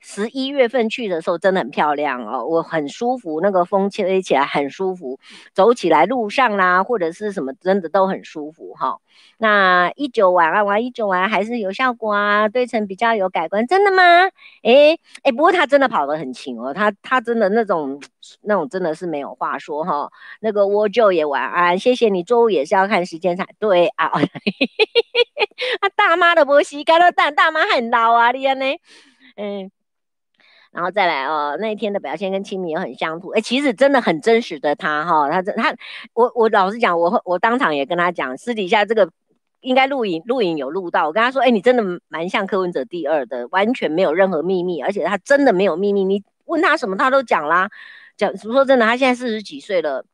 [0.00, 5.18] 十一月份去的时候真的很漂亮哦，我很舒服，那个风吹起来很舒服，
[5.52, 8.98] 走起来路上啦或者是什么真的都很舒服哈、
[9.38, 14.02] 那一九晚啊玩一九晚还是有效果啊，对称比较有改观，真的吗？
[14.62, 18.00] 诶诶，不过他真的跑得很勤哦，他他真的那种
[18.42, 24.10] 那种真的是没有话说哈、那个我就也晚安，谢谢你，周五也是要看时间才对啊。
[25.80, 28.64] 他 大妈的波西，看到大大妈很老啊，你安呢？
[29.36, 29.70] 嗯。
[30.72, 33.30] 然后再来哦，那一天的表现跟亲民也很相符。
[33.30, 35.74] 哎，其实真的很真实的他哈、哦，他真他
[36.14, 39.10] 我我老实讲，我我当场也跟他讲，私底下这个
[39.60, 41.06] 应该录影录影有录到。
[41.08, 47.68] 我跟他说，哎，你真的蛮像柯文哲第二的，完全没有任何秘密，而且他真的没有秘密，你问他什么他都讲啦。
[48.16, 50.04] 讲说真的，他现在四十几岁了，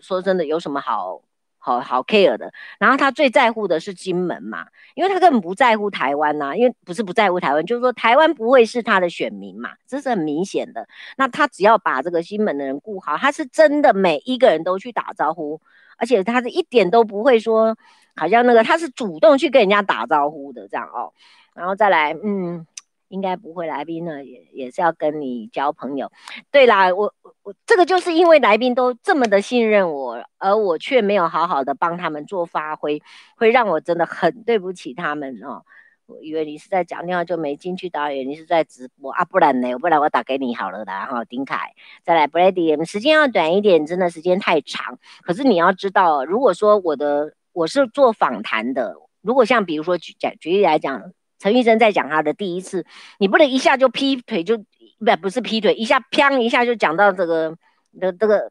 [0.00, 1.22] 说真的有什么好？
[1.62, 10.88] 好好 care 的，然后他最在乎的是金门嘛，因为他根本不在乎台湾呐、因为不是不在乎台湾，就是说台湾不会是他的选民嘛，这是很明显的。
[11.18, 15.60] 那他只要把这个金门的人顾好，他是真的每一个人都去打招呼，
[15.98, 17.76] 而且他是一点都不会说，
[18.16, 21.12] 好像那个他是主动去跟人家打招呼的这样哦，
[21.54, 22.66] 然后再来，嗯。
[23.10, 26.10] 应该不会，来宾呢也也是要跟你交朋友。
[26.52, 33.02] 对啦，我我这个就是因为来宾都这么的信任我，而我却没有好好的帮他们做发挥，
[33.36, 35.64] 会让我真的很对不起他们哦。
[36.06, 39.24] 我以为你是在讲电话就没进去，导演你是在直播啊？
[39.24, 39.76] 不然呢？
[39.78, 41.72] 不然我打给你好了的哈，丁凯。
[42.04, 44.98] 再来，Brady，时间要短一点，真的时间太长。
[45.22, 51.12] 可是你要知道，如果说我的我是做访谈的，如果像比如说举举举例来讲。
[51.40, 52.86] 陈玉珍在讲他的第一次，
[53.18, 57.56] 你不能一下就劈腿就，不不是劈腿，一下啪一下就讲到这个
[57.98, 58.48] 的这个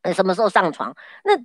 [0.00, 0.96] 呃什么时候上床？
[1.24, 1.36] 那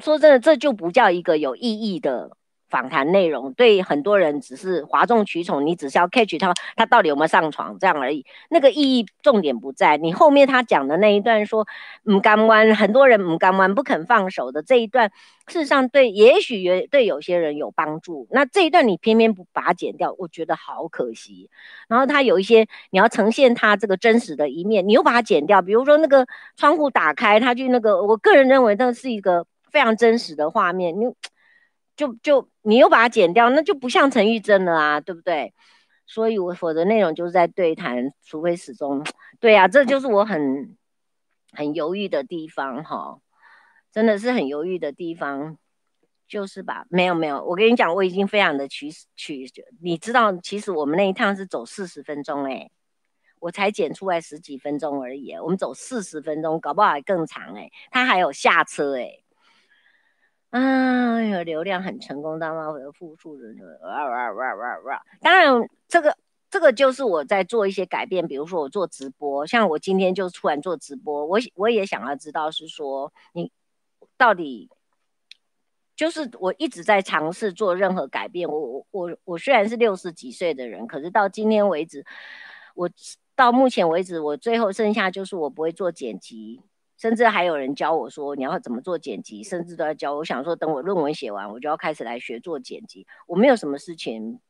[0.00, 2.36] 说真的，这就不叫一个有意义的。
[2.74, 8.26] 访谈内容对很多人只是哗众取宠，你只是要 catch 他，他到底有没有上床这样而已。
[8.50, 11.64] 那个意义重点不在你后面他讲的那一段说，
[12.10, 15.12] 唔甘弯，很多人唔甘弯不肯放手的这一段，
[15.46, 18.26] 事实上对，也许也对有些人有帮助。
[18.32, 21.48] 那这一段你偏偏不把它剪掉，我觉得好可惜。
[21.86, 31.04] 然后他有一些你要呈现他这个真实的一面，你又把它剪掉，比如说那个窗户打开，他就那个，我个人认为那是一个非常真实的画面，你。
[31.96, 35.52] 就就你又把它剪掉，那就不像陈玉珍了啊，对不对？
[36.06, 39.02] 所以我我的内容就是在对谈，除非始终，
[39.40, 40.76] 对啊，这就是我很
[41.52, 43.18] 很犹豫的地方哈，
[43.90, 45.56] 真的是很犹豫的地方，
[46.28, 46.84] 就是吧？
[46.90, 49.46] 没有没有，我跟你讲，我已经非常的取取，
[49.80, 52.70] 你知道，其实我们那一趟是走四十分钟哎，
[53.40, 59.23] 我才剪出来十几分钟而已，我们走四十分钟，搞不好还更长哎，他还有下车哎。
[60.54, 65.02] 啊，有流量很成功，当然会有复数人哇哇哇哇哇！
[65.20, 66.16] 当然，这个
[66.48, 73.50] 这个就是我在做一些改变，比如说我做直播，像我今天就突然做直播，我我也想要知道是说你
[74.16, 74.70] 到底
[75.96, 78.48] 就是我一直在尝试做任何改变。
[78.48, 82.06] 我我我我虽然是六十几岁的人，可是到今天为止，
[82.76, 82.88] 我
[83.34, 86.60] 到目前为止，我最后剩下就是我不会做剪辑。
[87.04, 90.20] 甚至还有人教我说，你要怎么做剪辑，甚至都要教我。
[90.20, 93.06] 我想说，等我论文写完，我就要开始来学做剪辑。
[93.26, 94.40] 我没有什么事情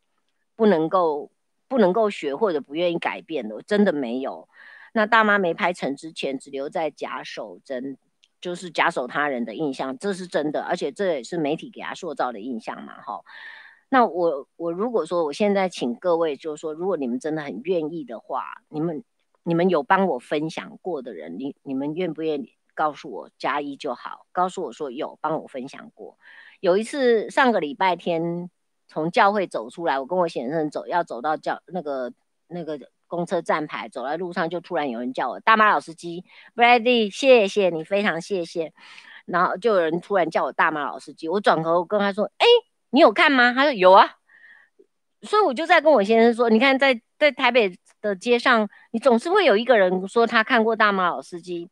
[0.55, 1.33] 不能够
[1.67, 4.49] 不能够学或者不愿意改变的，我真的没有。
[4.93, 7.99] 那大妈没拍成之前，只留在假手真，
[8.41, 13.21] 就是假手他人的印象，这是真的，而且这也是媒体给他塑造的印象嘛，哈。
[13.89, 19.03] 那我我如果说我现在请各位，就是说，如果你们真的很愿意的话，你们。
[19.45, 24.27] 你们有帮我分享过的人，你你们愿不愿意告诉我加一就好？
[24.33, 26.19] 告诉我说有帮我分享过。
[26.61, 28.51] 有一次上个礼拜天
[28.89, 32.13] 从教会走出来，我跟我先生走，要走到教那个
[32.49, 36.25] 那个公车站牌，走在路上就突然有人叫我大妈老司机
[36.57, 38.73] ，Brady，谢谢你，非常谢谢。
[39.27, 42.47] 然后就有人突然叫我大妈老司机，我转头跟他说，哎，
[42.91, 43.53] 你有看吗？
[43.53, 44.17] 他说有啊。
[45.23, 47.75] 所以我就在跟我先生说，你看在在台北
[48.05, 51.71] 的街上，你总是会有一个人说他看过大妈老司机。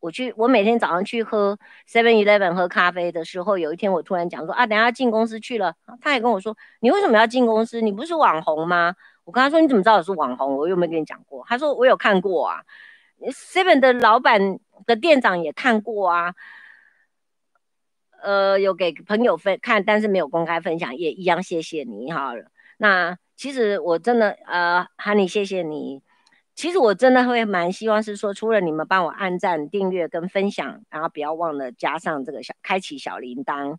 [0.00, 1.56] 我去，我每天早上去喝
[1.88, 7.80] Seven Eleven 喝咖啡的时候，有一天我突然讲说啊，等下进公司去了，他也跟我说，你为什么要进公司？
[7.80, 8.96] 你不是网红吗？
[9.22, 10.56] 我跟他说，你怎么知道我是网红？
[10.56, 11.44] 我又没跟你讲过。
[11.46, 12.62] 他说我有看过啊
[13.20, 16.34] ，Seven 的老板的店长也看过啊，
[18.20, 22.32] 呃，有给朋友分看，但是没有公开分享，也一样谢谢你哈。
[22.76, 26.00] 那其实我真的呃，Honey，谢谢你。
[26.54, 33.78] 其实我真的会蛮希望是说，除了你们帮我按赞、订阅跟分享，然后不要忘了加上这个小开启小铃铛。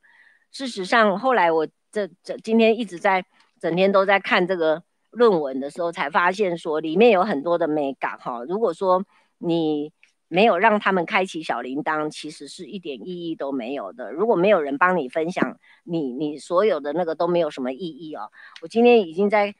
[0.51, 3.23] 事实上，后来我这这今天一直在
[3.61, 8.43] 整天都在看这个论文的时候，才发现说里面有很多的美感哈。
[8.43, 9.05] 如果说
[9.37, 9.93] 你
[10.33, 14.11] 没有让他们开启小铃铛，其实是一点意义都没有的。
[14.11, 18.31] 如果没有人帮你分享，你你所有的那个都没有什么意义哦。
[18.63, 19.53] 我今天已经在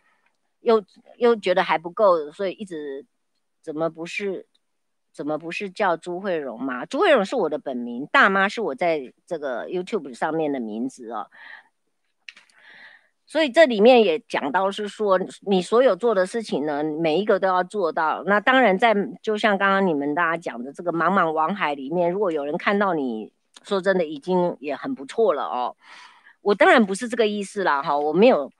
[0.62, 0.84] 又
[1.18, 3.06] 又觉得还不够，所以一直
[3.62, 4.48] 怎么不是
[5.12, 6.88] 怎么不是叫朱慧荣吗？
[6.88, 11.30] 朱慧荣是我的本名，大妈是我在这个 YouTube 上面的名字哦。
[13.26, 18.24] 所以这里面也讲到是说，你所有做的事情呢，每一个都要做到。
[18.26, 23.32] 那当然，在就像刚刚你们大家讲的这个茫茫网海里面，如果有人看到你，
[23.64, 25.76] 说真的已经也很不错了哦。
[26.42, 28.52] 我当然不是这个意思啦，哈，我没有，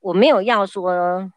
[0.00, 1.30] 我没有要说。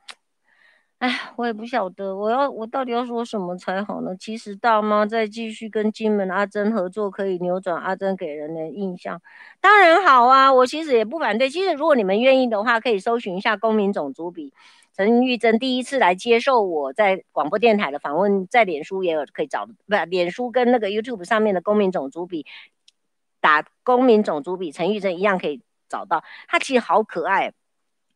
[1.05, 4.15] 哎，我也不晓得，我要我到底要说什么才好呢？
[4.19, 9.21] 其实大妈再继续跟金门阿珍合作，可以扭转阿珍给人的印象，
[9.61, 10.51] 当然好啊。
[10.51, 11.47] 我其实也不反对。
[11.47, 14.51] 其实如果你们愿意的话，可以搜寻一下公民种族比
[14.97, 19.73] 陈玉珍第一次来接受我在广播电台的访问，在脸书也有可以找，不，
[20.09, 22.47] 脸书跟那个 YouTube 上面的公民种族比
[23.39, 26.23] 打公民种族比陈玉珍一样可以找到。
[26.47, 27.53] 他其实好可爱。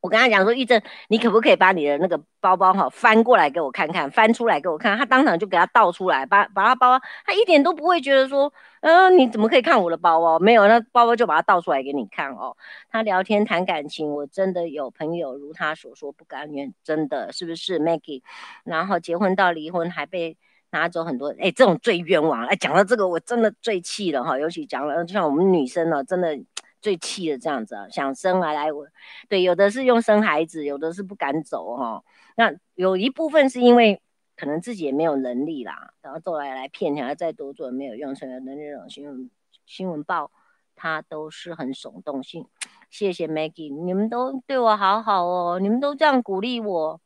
[0.02, 4.98] 我跟他讲说，玉珍，你可不可以把你的那个包包哈翻过来给我看看，翻出来给我看。
[4.98, 10.40] 他当场就给他倒出来，把把他包包，他一点都不会觉得说，嗯、你怎么可以看我的包包？
[10.40, 12.56] 没有，那包包就把他倒出来给你看哦。
[12.90, 18.22] 他聊天谈感情，我真的有朋友如他所说不甘愿，真的是不是 Maggie？
[18.64, 20.38] 然后结婚到离婚还被
[20.72, 22.46] 拿走很多，哎，这种最冤枉。
[22.46, 26.40] 哎，讲到这个我真的最气了哈，尤其讲了，就像我们女生呢，真的。
[26.82, 28.88] 最气的这样子啊，想生来来我，
[29.28, 32.04] 对，有的是用生孩子，有的是不敢走哈、哦。
[32.36, 34.02] 那有一部分是因为
[34.36, 39.30] 可能自己也没有能力啦，然后后来来骗你，还要再多做没有用，所以那种新闻
[39.66, 40.32] 新闻报
[40.76, 42.46] 它都是很耸动性。
[42.90, 47.02] 谢谢 Maggie，你们都对我好好哦，你们都这样鼓励我。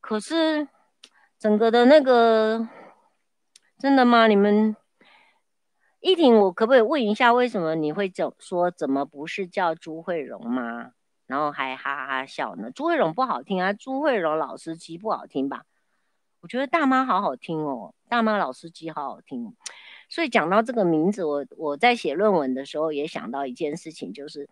[0.00, 0.68] 可是
[1.38, 2.68] 整个的那个
[3.78, 4.26] 真的吗？
[4.26, 4.76] 你们？
[6.00, 10.92] 依婷，我可不可以问一下，为什么你会怎说怎么不是叫朱慧荣吗？
[11.26, 12.70] 然后还哈哈哈笑呢？
[12.70, 15.64] 朱慧荣不好听啊，朱慧荣老司机不好听吧？
[16.40, 19.54] 我觉得大妈好好听哦，大妈老司机好好听。
[20.08, 24.48] 所以讲到这个名字，我我在写论文的时候也想到一件事情，就是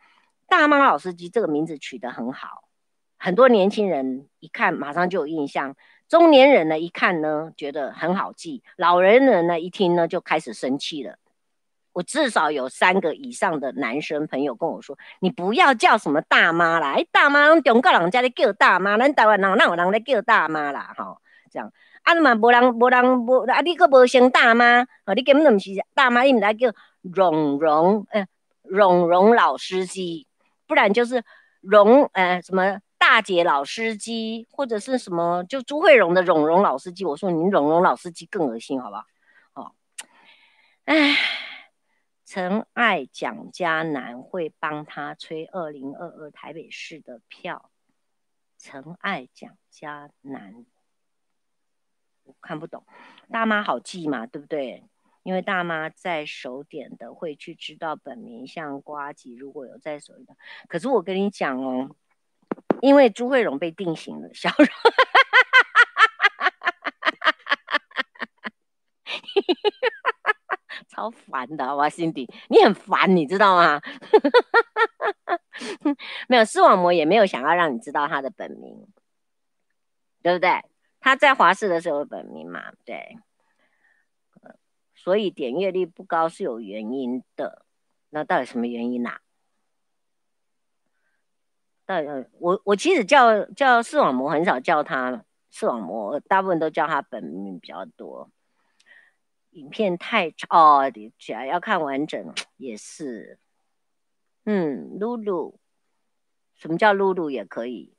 [0.47, 2.69] 大妈老司机这个名字取得很好，
[3.17, 5.75] 很多年轻人一看马上就有印象，
[6.09, 11.19] 中年人呢一看呢觉得很好记，老人人呢一听呢就开始生气了。
[11.93, 20.95] 我至少有三个以上的男生朋友跟我说：“你不要叫什么大妈啦，哎，大妈中国人家的叫大妈，咱台湾人哪有人在叫大妈啦？
[20.97, 21.17] 哈、
[21.51, 21.73] 这样
[22.03, 26.69] 啊嘛，无人无人无啊，你个无姓大妈，啊，你根本就不是大妈，你们来叫
[27.03, 28.29] 蓉蓉，嗯、呃，
[28.63, 30.29] 蓉蓉老司机，
[30.69, 31.25] 不然就是
[31.63, 37.05] 蓉，呃，什么大姐老司机，或者是什么就朱慧荣的蓉蓉老司机。
[37.05, 39.05] 我说你蓉蓉老司机更恶心，好不好？
[39.55, 39.73] 哦，
[40.85, 41.17] 哎。”
[42.31, 47.71] 陈爱蒋家南会帮他吹二零二二台北市的票。
[48.59, 50.67] 陈爱蒋家南，
[52.25, 52.85] 我看不懂。
[53.33, 54.85] 大妈好记嘛，对不对？
[55.23, 60.37] 因为大妈在手点的会去知道本名，像瓜吉如果有在手的。
[60.69, 61.97] 可是我跟你讲哦，
[62.83, 64.67] 因为朱慧荣被定型了，小荣。
[70.99, 73.81] 超烦的，哇，Cindy，你很烦，你知道吗？
[76.27, 78.85] 没有，视网膜也没有想要让你知道他的本名，
[80.23, 80.65] 对不对？
[80.99, 83.17] 他在华视的时候本名嘛，对。
[84.97, 87.65] 所以点阅率不高是有原因的。
[88.11, 89.21] 那到底什么原因啊？
[91.87, 98.29] 到底我我其实叫叫视网膜很少叫他视网膜，大部分都叫他本名比较多。
[99.59, 103.39] 影片太长哦，起来要看完整也是。
[104.45, 105.59] 嗯，露露，
[106.55, 107.93] 什么叫露露也可以？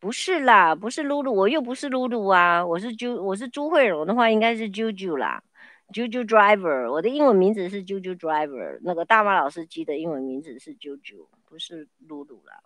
[0.00, 5.44] 不是啦，不是露露，我又不是露露啊，我是朱，我是朱慧荣的话，应该是 JoJo 啦
[5.92, 12.60] ，JoJo Driver，我的英文名字是 JoJo Driver，那个大马老司机的英文名字是 JoJo，不是露露啦。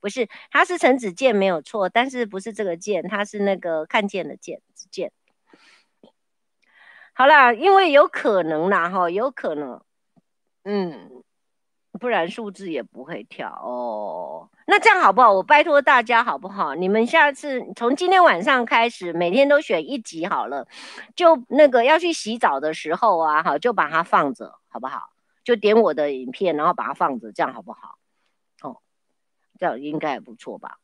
[0.00, 5.12] 不是， 他是陈子健没有错，但是不是这个健，他是那个看见的见，子健。
[7.18, 9.80] 好啦，因为有可能啦，哈，有可能，
[10.64, 11.22] 嗯，
[11.92, 14.50] 不然数字也不会跳哦。
[14.66, 15.32] 那这样好不好？
[15.32, 16.74] 我拜托大家好不好？
[16.74, 20.68] 你们下次从今天晚上开始，每天都选一集好了，
[21.14, 25.08] 就那个要去洗澡的时候啊，好，就把它放着，好不好？
[25.42, 27.96] 就点我的影片，然后把它放着，这样好不好？
[28.60, 28.82] 哦，
[29.58, 30.80] 这样应该也不错吧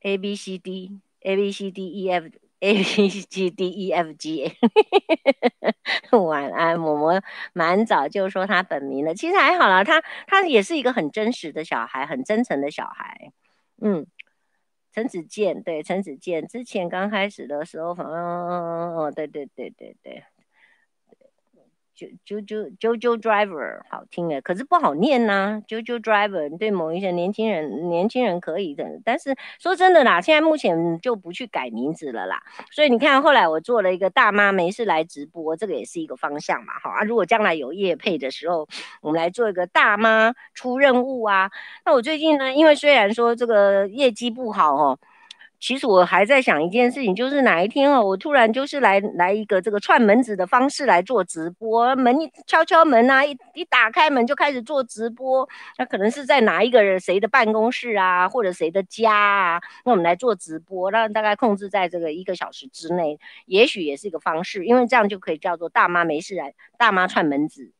[0.00, 2.30] ？A B C D A B C D E F
[2.60, 4.52] A B C D E F G，
[6.10, 13.32] 晚安，嬷嬷蛮早就说他本名了，其实还好啦，他他也是一个很真实的小孩，很真诚的小孩。
[13.80, 14.06] 嗯，
[14.92, 20.24] 陈子健，对，陈子健之前刚开始的时候，反正哦，对对对对对。
[22.26, 25.62] JoJo Driver 好听诶，可是不好念呐、啊。
[25.66, 32.42] JoJo Driver 对某一些年轻人，年轻人可以的，但是说真的啦，现在目前就不去改名字了啦。
[32.70, 36.74] 所以你看，后来我做了一个大妈没事来直播，这个也是一个方向嘛。
[36.82, 38.68] 好啊，如果将来有业配的时候，
[39.02, 41.50] 我们来做一个大妈出任务啊。
[41.84, 44.98] 那我最近呢，因为虽然说这个业绩不好哦。
[45.60, 67.72] 其实我还在想一件事情，就是哪一天哦，我突然就是来来一个这个串门子的方式来做直播，门一敲敲门啊，一一打开门就开始做直播，那可能是在哪一个人谁的办公室啊，或者谁的家啊，那我们来做直播，让大概控制在这个一个小时之内，也许也是一个方式，因为这样就可以叫做大妈没事来，大妈串门子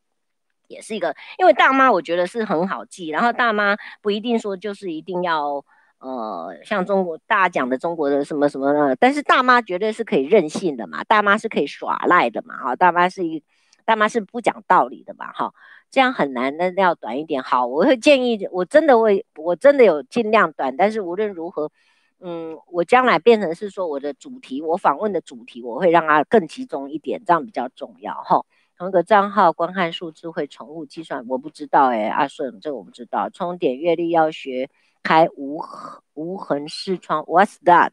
[0.67, 5.65] 也是一个，因为大妈我觉得是很好记，然后大妈不一定说就是一定要。
[6.01, 13.43] 呃，像中国大家讲的中国的什么什么的，但是大妈绝对是可以任性的嘛，大妈是可以耍赖的嘛，哈，大妈是一，
[13.85, 15.53] 大妈是不讲道理的嘛，哈，
[15.91, 17.43] 这样很难，那要短一点。
[17.43, 21.73] 好，我会建议，我真的会，我真的有尽量短，但是无论如何，
[22.21, 28.45] 嗯，我将来变成是说我的主题，我访问的主题，我会让它更集中一点，这样比较重要，哈。
[28.77, 34.71] 同一个账号观看数字会重复计算，我不知道哎、阿顺，这个我不知道，充点阅历要学。
[35.09, 35.59] 开无
[36.13, 37.93] 无痕视窗，What's that？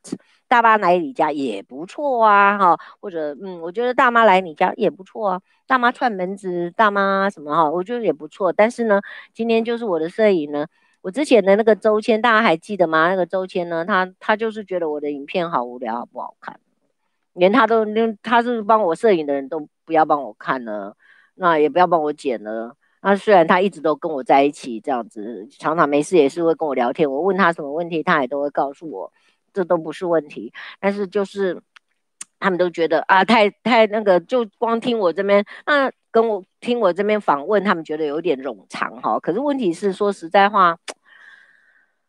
[0.50, 8.52] 大妈来你家也不错啊，哈，或者嗯，我觉得大妈来你家也不错啊，大妈串门子，大妈什么哈，我觉得也不错。
[8.52, 9.00] 但是呢，
[9.34, 10.68] 今天就是我的摄影呢，
[11.02, 13.08] 我之前的那个周谦，大家还记得吗？
[13.08, 16.60] 那个周谦呢，他他就是觉得我的影片好无聊，好不好看，
[17.32, 20.98] 连他都连他是帮我摄影的人都不要帮我看了，
[21.36, 22.76] 那也不要帮我剪了。
[23.08, 27.12] 那虽然他一直都跟我在一起，这样子常常没事也是会跟我聊天。
[27.12, 29.14] 我问他什么问题，他也都会告诉我，
[29.54, 30.52] 这都不是问题。
[30.80, 31.62] 但是就是
[32.40, 39.20] 他们都觉得啊，太太那个，就光听我这边，那跟我听我这边访问，他们觉得有点冗长哈。
[39.20, 40.80] 可是问题是说实在话，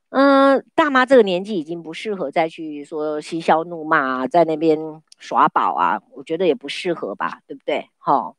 [0.09, 4.79] 嗯，大妈这个年纪已经不适合再去说嬉笑怒骂啊，在那边
[5.19, 7.91] 耍宝啊，我觉得也不适合吧，对不对？
[7.99, 8.33] 哈。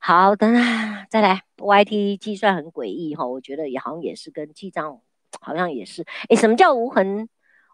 [0.00, 1.42] 好，等下再来。
[1.56, 5.00] YT 计算很诡异哈，我觉得也好像也是跟记账
[5.40, 6.04] 好像也是。
[6.28, 7.28] 诶，什么叫无痕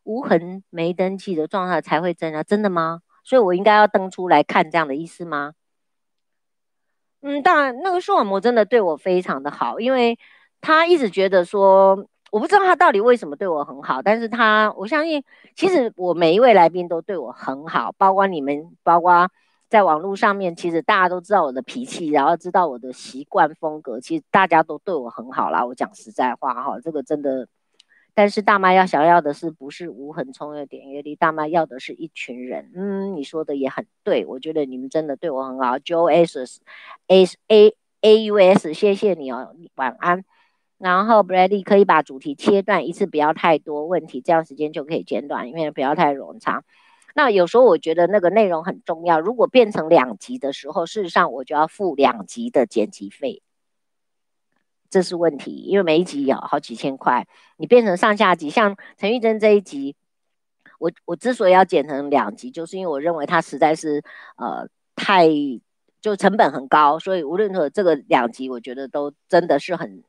[0.04, 2.42] 无痕没登记的状态才会增加？
[2.42, 3.02] 真的吗？
[3.24, 5.54] 所以我应该要登出来看这样的意思吗？
[7.22, 10.18] 嗯，当然，那个视网膜真的对我非常的好，因为
[10.60, 15.22] 他一直觉得说，我不知道他到底为什么对我很好，但是他我相信，
[15.56, 19.28] 其实我每一位来宾都对我很好，包括你们，包括。
[19.72, 25.64] 在网络上面，其实大家都知道我的脾气，然后知道我的习惯风格，其实大家都对我很好啦。
[25.64, 27.48] 我讲实在话哈，这个真的。
[28.12, 31.16] 但是大妈要想要的是不是无痕充有点阅率？
[31.16, 32.70] 大妈要的是一群人。
[32.74, 35.78] 嗯，你说的也很对，我觉得你们真的对我很好。
[35.78, 36.60] Joe S
[37.06, 40.22] S A A U S，谢谢你哦，晚安。
[40.76, 46.62] 然后 Brady 可以把主题切断一次，不要太多问题，这样时间就可以减短，因为不要太冗长。
[47.14, 53.42] 那有时候我觉得那个内容很重要，如果变成两集的时候，事实上我就要付两集的剪辑费，
[54.90, 59.96] 这是问题，因为每一集有好几千块，你变成上下集，像陈玉珍这一集，
[60.78, 64.02] 我我之所以要剪成两集，就是因为我认为它实在是
[64.36, 65.28] 呃太
[66.00, 70.02] 就成本很高，所以无论如何这个两集，我觉得都真的是很。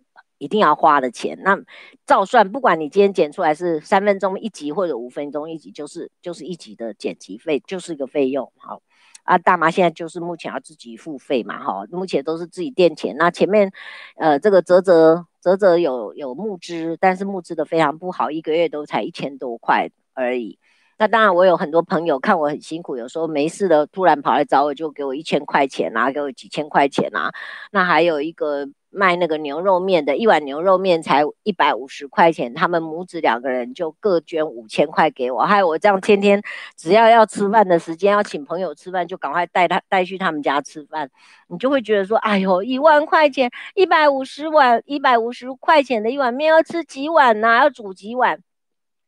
[0.43, 1.57] 一定要花的钱，那
[2.05, 8.51] 照算，不管你今天剪出来是三分钟一集或者五分钟一集，就是就是一集的剪辑费，就是一个费用。
[8.57, 8.81] 好，
[9.23, 13.15] 啊，大妈现在就是目前要自己付费嘛，哈，目前都是自己垫钱。
[13.15, 13.71] 那前面，
[14.17, 20.59] 呃，这个泽泽泽泽有有募资，但是募资的非常不好，一个月都才一千多块而已。
[20.97, 27.31] 那当然，我有很多朋友看我很辛苦，有时候没事的突然跑来找我，就给我一千块钱啊，给我几千块钱啊。
[27.71, 28.67] 那还有一个。
[28.93, 36.41] 卖那个牛肉面的，一碗牛肉面才一百五十块钱，他们母子两个人就各捐五千块给我，还有我这样天天
[36.77, 41.09] 只要要吃饭的时间，要请朋友吃饭，就赶快带他带去他们家吃饭，
[41.47, 47.57] 你就会觉得说，哎呦，一万块钱，一百五十碗，一百五十块钱的一碗面要吃几碗呢？
[47.57, 48.39] 要煮几碗？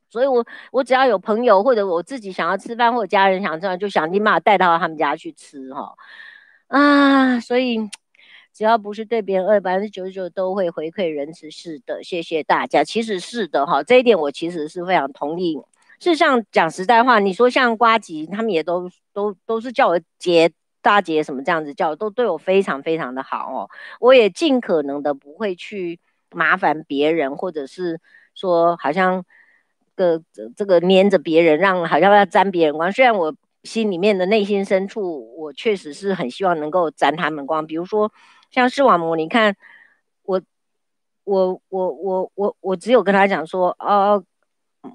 [0.09, 5.93] 所以我我只要有朋友或者我自己想要吃饭，或者家人想吃饭，就想立马带到他们家去吃哈。
[6.67, 7.77] 啊，所以
[8.55, 11.51] 只要不是对别人恶，百分之九十九都会回馈仁慈。
[11.51, 12.83] 是的，谢谢大家。
[12.83, 15.55] 其实是的哈，这一点我其实是非常同意。
[15.99, 20.49] 事实上讲实在话，你说像瓜吉他们也都都都是叫我姐
[20.81, 23.69] 大姐什么这样子叫，都对我非常非常的好哦。
[23.99, 25.99] 我也尽可能的不会去
[26.31, 27.99] 麻烦别人，或者是
[28.33, 29.25] 说好像。
[29.97, 32.91] 个这这个黏着别人，让好像要沾别人光。
[32.91, 33.33] 虽然我
[33.63, 37.65] 心里面的内心深处，我确实是很希望能够沾他们光。
[37.65, 38.11] 比如说
[38.51, 39.55] 像视网膜，你看
[40.23, 40.41] 我
[41.23, 44.23] 我我我我我只有跟他讲说，哦，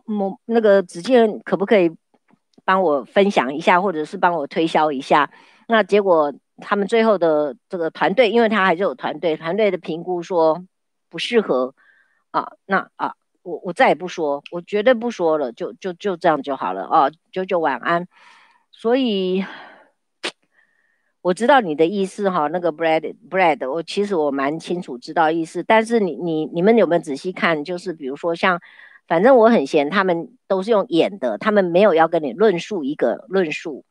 [0.05, 1.91] 某那个子健可不可以
[2.65, 5.31] 帮我分享一下，或者是帮我推销一下？
[5.69, 10.65] 那结果他们最后的这个团队，因为他还是有团队，团队的评估说
[11.09, 11.75] 不适合
[12.31, 13.15] 啊，那啊。
[13.43, 17.11] 我我再也不说，我绝对不说了，就就就这样就好了哦。
[17.33, 18.07] 九九晚安。
[18.71, 19.43] 所以
[21.23, 25.63] 我知道你的意思哈，那个 bread bread，我其实我蛮清楚知道意思。
[25.63, 27.63] 但是你你你们有没有仔细看？
[27.63, 28.61] 就是比如说像，
[29.07, 33.85] 反正我很闲，他们都是用演的，他们没有要跟你论述一个论述。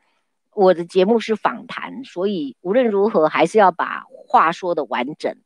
[0.56, 5.38] 我的节目是访谈，所以无论如何还是要把话说的完整。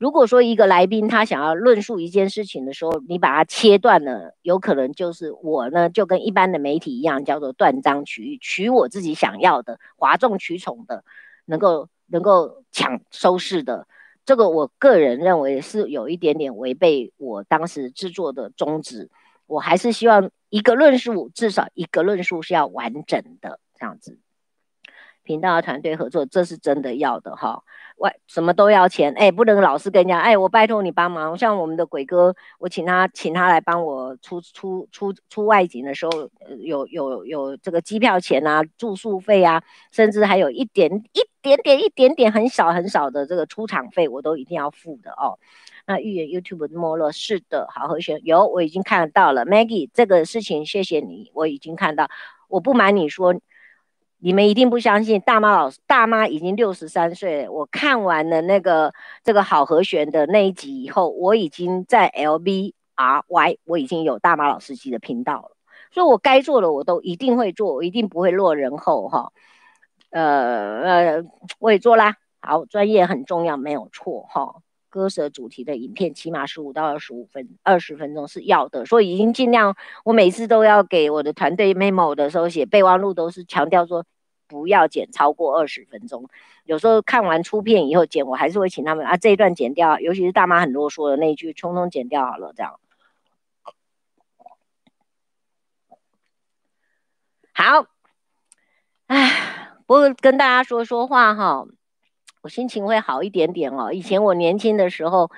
[0.00, 11.04] 如果说一个来宾他想要论述一件事情的时候，你把它切断了，有可能就是我呢，就跟一般的媒体一样，叫做断章取义，取我自己想要的，哗众取宠的，
[11.44, 13.86] 能够能够抢收视的，
[14.24, 19.10] 这个我个人认为是有一点点违背我当时制作的宗旨。
[19.46, 24.18] 我还是希望一个论述，至少一个论述是要完整的这样子。
[25.24, 27.62] 频道的团队合作，这是真的要的哈。
[28.00, 31.36] 外什么都要钱，哎，不能老是跟人家，哎，我拜托你帮忙。
[31.36, 36.30] 像我们的鬼哥，我请他，请他来帮我出出出出外景的时候，
[36.60, 45.38] 有有有这个机票钱啊，住宿费啊，甚至还有一点一点点一点点很少很少的这个出场费，我都一定要付的哦。
[45.86, 49.44] 那预言 YouTube 的没落，是的，好和弦有，我已经看到了。
[49.44, 52.08] Maggie，这个事情谢谢你，我已经看到。
[52.48, 53.34] 我不瞒你说。
[54.22, 57.50] 你们一定不相信，大妈老师，大妈已经六十三岁了。
[57.50, 58.92] 我看完了那个
[59.24, 65.56] 这个好和弦的那一集以后，我已经在 L V R Y，我已经有大妈老司机的频道了。
[65.90, 69.32] 所以我该做的我都一定会做，我一定不会落人后哈。
[70.10, 71.24] 呃呃，
[71.58, 72.16] 我也做啦。
[72.40, 74.56] 好，专业很重要，没有错哈。
[74.90, 84.04] 割舍主题的影片起码十五到二十五分，二十分钟是要的，所以已经尽量，我每次都要给我的团队 memo 的时候写备忘录，都是强调说
[84.48, 86.28] 不要剪超过二十分钟。
[86.64, 92.78] 有时候看完出片以后剪，我还是会请他们啊这一段剪掉，尤其是大妈很啰嗦的那一句，通通剪掉好了，这样。
[97.52, 97.86] 好，
[99.06, 101.66] 哎，不过跟大家说说话哈。
[102.42, 103.92] 我心情会好一点点哦。
[103.92, 105.30] 以前我年轻的时候，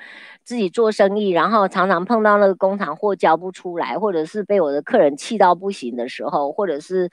[0.44, 7.10] 自己做生意，然后常常碰到那个工厂货交不出来，或者是被我的客人气到不行的时候，或者是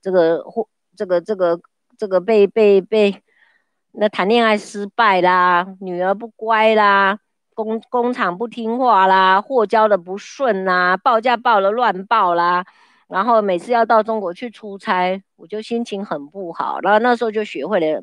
[0.00, 1.60] 这个货这个这个
[1.98, 3.22] 这个被被被
[3.92, 7.18] 那谈恋爱失败啦，女儿不乖啦，
[7.54, 12.64] 工工厂不听话啦，货交的不顺啦，报价报了乱报啦，
[13.08, 16.78] 然后每次要到中国去出差，我就心情很不好。
[16.80, 18.02] 然后那时候就学会了。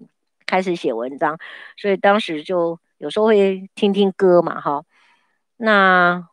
[0.51, 1.39] 开始写文章，
[1.77, 4.83] 所以当时就有时候会听听歌嘛，哈。
[5.55, 6.27] 那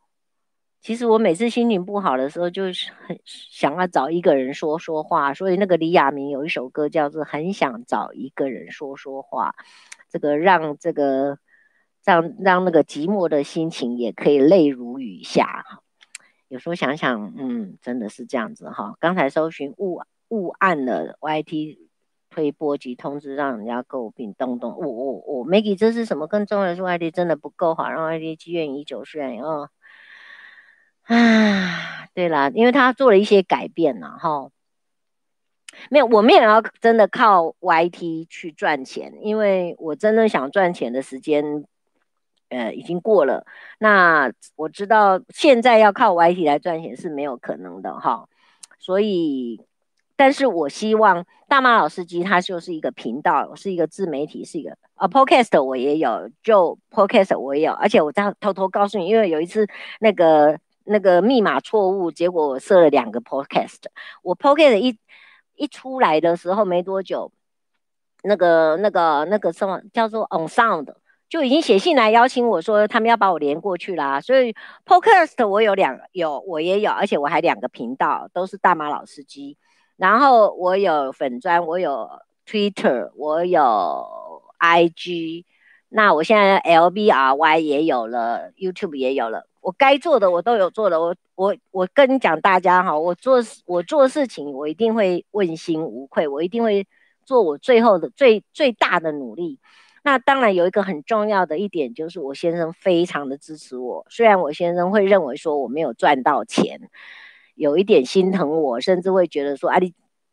[0.80, 5.34] 其实我每次心情不好的时候，就是很想要找一个人说说话。
[5.34, 9.54] 所以那个李亚明有一首歌叫做《很想找一个人说说话》，
[10.10, 11.38] 这个让这个
[12.04, 15.64] 让让那个寂寞的心情也可以泪如雨下。
[16.48, 18.96] 有时候想想，嗯，真的是这样子哈。
[18.98, 21.87] 刚才搜寻误误按了 YT。
[22.38, 24.32] 推波及通知，让人家诟病。
[24.34, 26.28] 东东，我我我，Maggie，这是什么？
[26.28, 29.70] 跟中人说 ID 真的不够好，让 ID 积怨已久，虽然哦，
[31.02, 34.50] 啊，对啦，因为他做了一些改变了哈。
[35.90, 41.64] 没有，我们也要真的靠 YT 去赚钱，因为我真的想赚钱的时间，
[42.50, 43.44] 呃，已经过了。
[43.80, 48.28] 那我知道现在要靠 YT 来赚钱是没有可能的哈，
[48.78, 49.60] 所以。
[50.18, 59.64] 但是我希望大妈老司机它就是一个频道，是一个自媒体，是一个啊 Podcast 我也有，就 Podcast 我也有，而且我再偷偷告诉你，因为有一次
[60.00, 63.84] 那个那个密码错误，结果我设了两个 Podcast，
[64.22, 64.98] 我 Podcast 一
[65.54, 67.30] 一出来的时候没多久，
[68.24, 70.92] 那个那个那个什么叫做 On Sound。
[71.28, 74.18] 就已经写信来邀请我说，他们要把我连过去啦。
[74.18, 74.54] 所以
[74.86, 79.58] Podcast 我有两有，我也有，而且我还两个频道都是大妈老司机。
[79.98, 82.08] 然后我有粉专，我有
[82.46, 85.44] Twitter，我有 IG。
[85.90, 89.46] 那我现在 LBRY 也有了，YouTube 也有了。
[89.60, 91.00] 我该做的我都有做的。
[91.00, 96.86] 我我我跟你讲，大家哈，我做我做事情，我一定会问心无愧，我一定会
[97.24, 99.58] 做我最后的最最大的努力。
[100.04, 104.06] 那当然有一个很重要的一点，就是我先生非常的支持我。
[104.08, 106.88] 虽然我先生会认为说我没有赚到钱，
[107.58, 109.92] 有一点心疼我，甚至会觉得说：“啊，你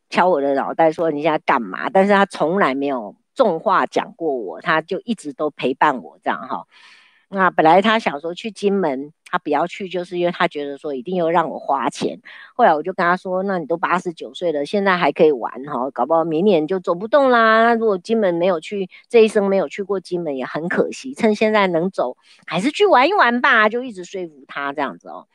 [0.10, 6.66] 敲我的脑袋说你现在干嘛？”但是他从来没有重话讲过我，他就一直都陪伴我这样哈。
[7.28, 12.22] 那本来他想说去金门，他不要去，就是因为他觉得说一定要让我花钱。
[12.54, 17.74] 后来我就跟他说：“那你都八十九岁了，现在还可以玩哈，搞不好明年就走不动啦。
[17.74, 21.16] 如果金门没有去，这一生没有去过金门也很可惜。
[21.16, 22.16] 趁现在能走，
[22.46, 25.28] 还是去玩一玩吧。”就一直说服他这样子哦。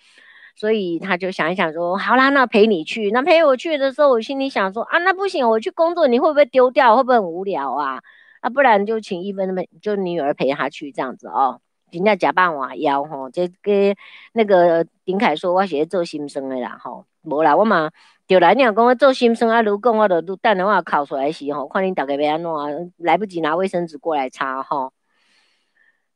[0.56, 3.10] 所以他就想一想说：“好啦，那陪你去。
[3.10, 6.96] 那陪我去的时候，我心里想说：啊，那不行，我去工作，你会不会丢掉？
[6.96, 8.00] 会不会很无聊啊？
[8.40, 11.60] 啊，不然就请一芬的，就女儿陪他去这样子哦。”
[11.92, 13.96] 人家假扮我腰吼，这跟
[14.32, 17.90] 那个丁凯说我是做心生的啦吼，无啦，我嘛
[18.28, 24.92] 就来你讲我做心生啊，如果我都等的话考出来时吼，看你大概要安怎，来不及拿卫生纸过来擦吼。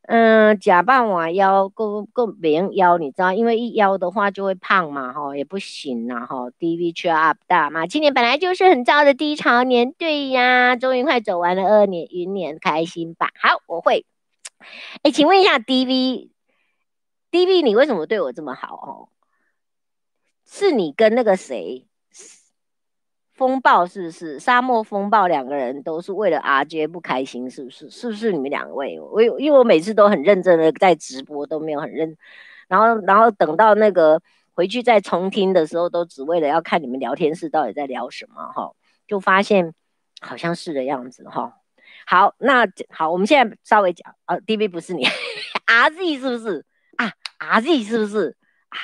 [0.07, 6.51] 嗯，假扮我腰够够别人腰，你知道，因为一腰的话就会胖嘛吼，也不行呐吼。
[6.51, 13.31] DV cheer up 大嘛，今年本来就是很糟的低潮年，对呀，终于快走完了二年余年，开心吧？
[13.41, 14.05] 好，我会。
[15.03, 19.09] 哎，请问一下，DV，DV，你为什么对我这么好哦？
[20.47, 21.87] 是你跟那个谁，
[23.35, 24.39] 风暴是不是？
[24.39, 27.91] 沙漠风暴两个人都是为了 RJ 不开心，是不是？
[27.91, 28.99] 是不是你们两位？
[29.01, 32.17] 我有，因为我每次都很认真的在直播，都没有很认，
[32.69, 34.21] 然后，然后等到那个
[34.53, 38.71] 回去再重听的时候，都只为了要看你们聊天室到底在聊什么哈，
[39.09, 39.75] 就发现
[40.21, 41.55] 好像是的样子哈。
[42.07, 45.05] 好，那好，我们现在稍微讲啊，DV 不是你，
[45.67, 46.65] RZ 是不是
[46.97, 48.37] 啊？RZ 是不是
[48.69, 48.79] 啊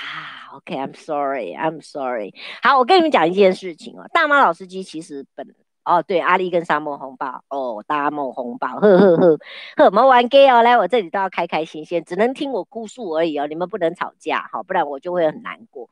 [0.53, 2.34] ？OK，I'm sorry，I'm sorry。
[2.62, 9.38] 好，我跟你们讲一件事情哦，大妈老司机其实本哦，对，阿力跟沙漠红包哦，大漠红包，呵呵呵
[9.76, 15.88] 呵，我们玩 gay 哦，来我这里都要开开心心，只能听我哭诉而已哦，你们不能吵架，好，不然我就会很难过。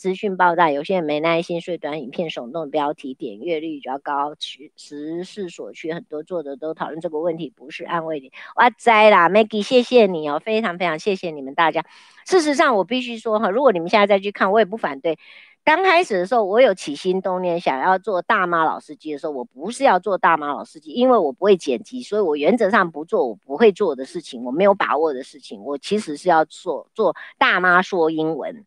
[0.00, 4.34] 资讯爆炸，有些人没耐心，所以短影片耸动标题，点阅率比较高。
[4.34, 8.32] 取时势所趋，很多作者都讨论这个问题，不是安慰你。
[8.56, 11.84] 哇塞啦，Maggie，谢谢你哦，非常非常谢谢你们大家。
[12.24, 15.18] 事实上，我必须说哈，如果你们现在再去看，我也不反对。
[15.64, 25.62] 刚开始的时候，我有起心动念想要做大妈老司机的时候，我不是要做大妈老司机，因为我不会剪辑，所以我原则上不做我不会做的事情，我没有把握的事情。
[25.62, 28.64] 我其实是要做做大妈说英文。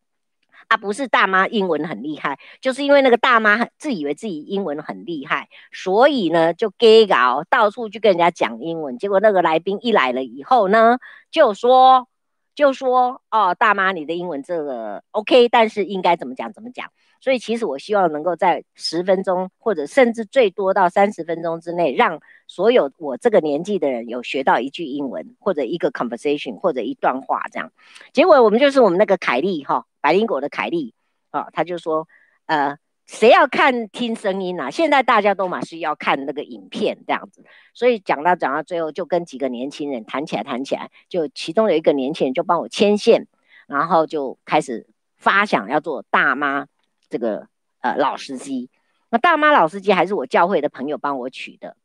[0.68, 8.98] 啊不是大妈英文很厉害，就是因为那个大妈自以为自己英文很厉害，所以呢就 gay 搞到处去跟人家讲英文。
[8.98, 10.98] 结果那个来宾一来了以后呢，
[11.32, 12.08] 就说
[12.56, 16.92] 就说哦，大妈你的英文这个 OK，但是应该怎么讲怎么讲。
[17.20, 27.72] 所以其实我希望能够在十分钟或者甚至最多到三十分钟之内，让所有我这个年纪的人有学到一句英文或者一个 conversation 或者一段话这样。
[28.12, 29.86] 结果我们就是我们那个凯莉哈。
[30.04, 30.94] 百灵果的凯莉，
[31.32, 32.10] 啊、哦，他就说，
[32.46, 32.78] 呃，
[33.14, 34.72] 谁要看听声音啊？
[34.72, 37.46] 现在大家都嘛是要看那个影片这样子，
[37.76, 43.28] 所以讲到讲到最后，就跟几个年轻人谈起来谈起来，就其中有一个年轻人就帮我牵线，
[43.68, 46.66] 然后就开始发想要做大妈
[47.08, 47.48] 这个
[47.82, 48.72] 呃老司机。
[49.10, 51.78] 那大妈老司机还是我教会的朋友帮我取的。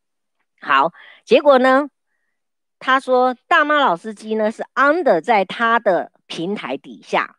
[0.63, 0.93] 好，
[1.27, 1.91] 结果呢，
[2.79, 7.37] 他说大妈老司机呢是 under 在他的平台底下。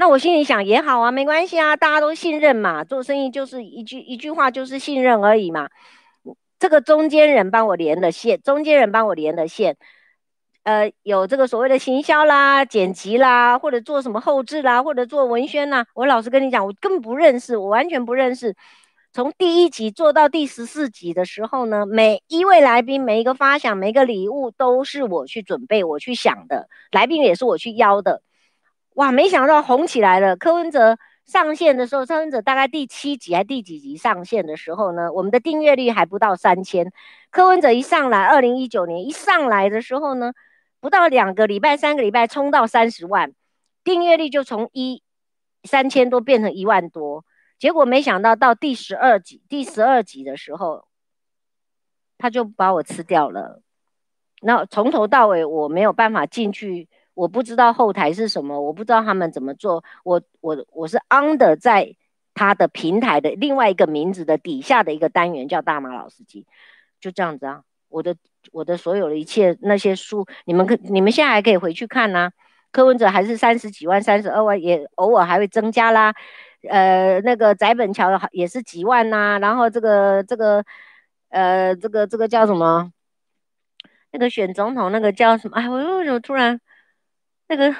[0.00, 5.70] 那我心里想也好啊，没关系啊，大家都信任嘛，做生意就是一句一句话，就是信任而已嘛。
[6.60, 9.76] 这个中间人帮我连的线，中间人帮我连的线，
[10.62, 15.84] 呃，有这个所谓的行销啦、剪辑啦，或者做什么后制啦，或者做文宣啦。
[15.94, 18.54] 我老实跟你讲，我根本不认识，我完全不认识。
[19.12, 28.22] 从第一集做到第十四集的时候呢，每一位来宾、每一个发想、每一个礼物都是我去准备、我去想的，来宾也是我去邀的。
[28.98, 30.34] 哇，没想到红起来了！
[30.36, 36.92] 柯文哲上线的时候，柯文哲大概第七集还第几集上线的时候呢，我们的订阅率还不到三千。
[37.30, 40.32] 柯文哲一上来，二零一九年一上来的时候呢，
[40.80, 43.32] 不到两个礼拜、三个礼拜冲到三十万，
[43.84, 45.04] 订阅率就从一
[45.62, 47.24] 三千多变成一万多。
[47.56, 50.88] 结果没想到到第十二集、第十二集的时候，
[52.18, 53.62] 他就把我吃掉了。
[54.40, 56.88] 那从头到尾我没有办法进去，
[57.18, 59.82] 我不知道后台是什么，我不知道他们怎么做。
[60.04, 61.96] 我我我是 under 在
[62.32, 66.46] 他的平台的另外一个名字的底下的一个单元叫大马老司机，
[67.00, 67.62] 就这样子啊。
[67.88, 68.14] 我的
[68.52, 72.30] 我的所有的一切那些书，你们可你们现在还可以回去看呐、
[72.70, 76.14] 柯文哲还是三十几万、三十二万，也偶尔还会增加啦。
[76.70, 80.64] 呃，那个翟本桥也是几万呐、然后这个这个
[81.30, 82.92] 呃这个这个叫什么？
[84.12, 85.56] 那个选总统那个叫什么？
[85.56, 86.60] 哎，我为什么突然
[87.48, 87.74] 那个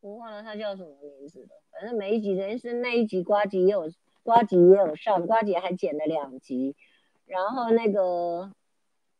[0.00, 1.62] 我忘了他叫什么名字了。
[1.70, 3.90] 反正每一集等于是那一集瓜吉也有
[4.22, 6.74] 瓜吉也有上，瓜吉还剪了两集。
[7.26, 8.52] 然后那个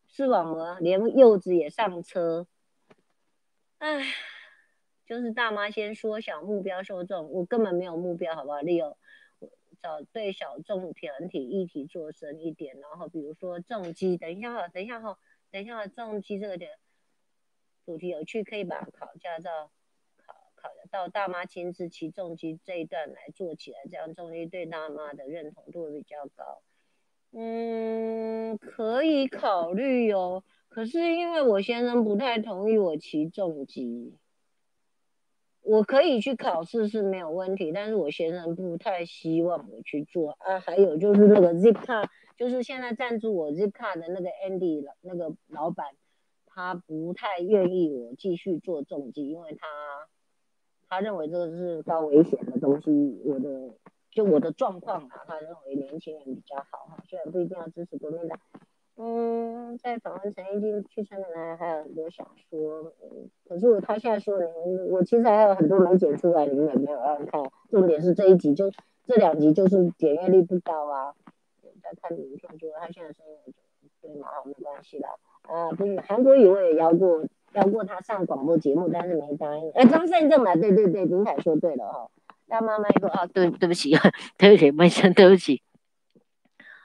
[0.06, 2.46] 视网膜连柚子也上车。
[3.78, 4.02] 哎，
[5.06, 8.96] 就是大妈先缩小目标受众，我根本没有目标，好不好？Leo，
[9.82, 15.18] 找对小众团体议题做深一点，然后比如说重击，等一下哈，等一下哈。
[15.50, 16.72] 等一下，重击这个点
[17.84, 19.70] 主题有趣，可以把考驾照
[20.16, 26.62] 考考到大妈亲自骑重机这一段来做起来，这样重机对大妈的认同度比较高。
[27.32, 30.44] 嗯，可以考虑哟。
[30.68, 34.16] 可是因为我先生不太同意我骑重机，
[35.60, 40.58] 我可以去考试是没有问题，但是我先生不太希望我去做啊。
[40.60, 42.08] 还有就是那个 Zipcar。
[42.36, 45.86] 就是现在赞助我 Zipcar 的那个 Andy 那个老板，
[46.54, 49.66] 他不太愿意我继续做重机，因为他
[50.88, 53.20] 他认为这个是高危险的东西。
[53.24, 53.70] 我的
[54.12, 58.38] 就我的状况啊，他认为年轻人比较好哈，虽然不一定要支持国民党。
[58.96, 62.92] 嗯，在访问陈奕迅去陈美来还有很多想说，
[63.48, 64.48] 可是他现在说的，
[64.88, 67.42] 我其实还有很多没剪出来，你们也没有让看。
[67.70, 68.70] 重点是这一集就
[69.04, 71.12] 这两集就是点阅率不高啊。
[71.82, 73.54] 在看影片，觉得他现在声音
[74.00, 75.08] 对嘛，没关系的。
[75.48, 79.70] 啊，不是韩国语我也邀过，邀过他上广播节目，但是没答应。
[79.72, 82.10] 哎，张善正嘛，对对对，林凯说对了哈。
[82.46, 83.96] 大妈妈说啊，对对不起，
[84.36, 85.62] 对不起，没事，对不起。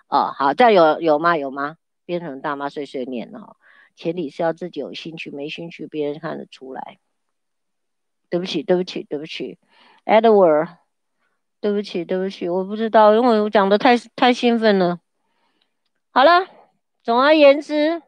[0.08, 1.38] 哦，好，这样有有吗？
[1.38, 1.78] 有吗？
[2.06, 3.56] 变成大妈碎碎念了哈。
[3.96, 6.98] 前提是要自己有兴趣，没兴趣别人看得出来。
[8.30, 9.58] 对不起，对不起，对不起
[10.06, 10.70] ，Edward。
[11.62, 15.02] 对不起，对不起，我不知道，因为我讲的太太兴奋了。
[16.12, 16.48] 好了，
[17.04, 18.02] 总而言之，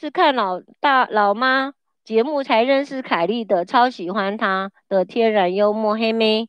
[0.00, 1.74] 是看老大老妈
[2.04, 6.48] 节目才认识凯莉的，超喜欢她的天然幽默，黑妹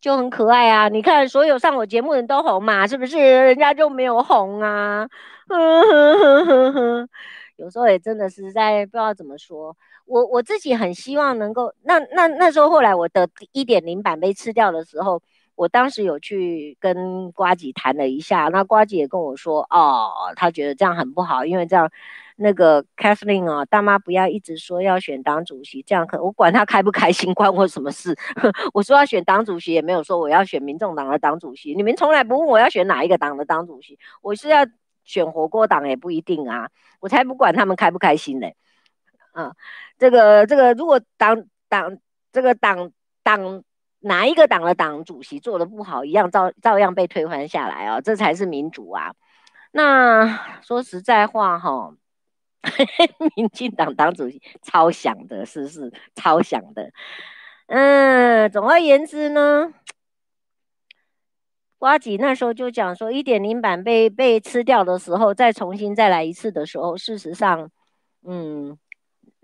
[0.00, 0.88] 就很可爱啊。
[0.88, 3.18] 你看，所有上我节目的人都红嘛，是不是？
[3.18, 5.06] 人家就没有红啊。
[7.54, 9.76] 有时候也真的实在不知道怎么说。
[10.04, 15.22] 我我自己很希望能够，那那那时候后来我的一点零版被吃掉的时候，
[15.54, 21.88] 我当时有去跟瓜吉谈了一下，那瓜吉也跟我说，哦，他觉得这样很不好，因为这样
[22.36, 28.14] 那个 Kathleen 啊，大妈不要一直说要选党主席，这样可我管他开不开心，关我什么事？
[28.72, 34.66] 我说要选党主席，也没有说我要选民众党的党主席，你们从来不问我要选哪一个党的党主席，我是要
[35.04, 36.68] 选火锅党也不一定啊，
[37.00, 38.48] 我才不管他们开不开心呢。
[39.32, 39.54] 啊，
[39.98, 41.98] 这个这个，如果党党
[42.32, 42.90] 这个党
[43.22, 43.62] 党
[44.00, 49.14] 哪一个党的党主席做的不好，一样照照样被推翻下来啊，这才是民主啊。
[49.72, 51.92] 那说实在话哈、
[53.36, 56.90] 民进党党主席超想的，是不是超想的？
[57.66, 59.72] 嗯，总而言之呢，
[61.78, 67.70] 瓜吉那时候就讲说，一点零版被被吃掉的时候，再重新再来一次的时候，事实上，
[68.22, 68.78] 嗯。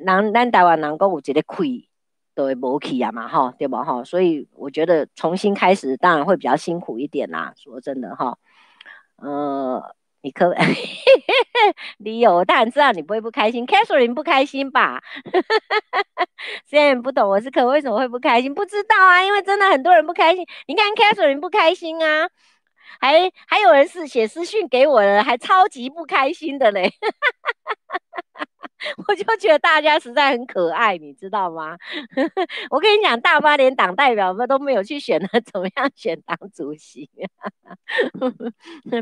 [0.04, 1.88] 咱咱台湾人讲有一个亏，
[2.34, 3.84] 都会无去啊嘛，哈，对吧？
[3.84, 7.54] 哈，所以我觉得重新开始当然会比较辛苦一点啦。
[7.56, 8.36] 说真的哈，
[9.18, 10.54] 呃，你可，
[11.98, 13.66] 你有，我当然知道你不会不开心。
[13.66, 15.02] Catherine 不开心吧？
[16.66, 20.46] 虽然不懂我是可为什么会不开心，不知道啊，因为真的很多人不开心。
[20.66, 22.28] 你看 Catherine 不开心啊，
[23.00, 26.92] 还还有人是写私讯给我的，还超级不开心的嘞。
[29.06, 31.76] 我就觉得大家实在很可爱，你知道吗？
[32.70, 37.08] 我跟你讲，大妈连党代表们都没有去选了， 怎么样选党主席？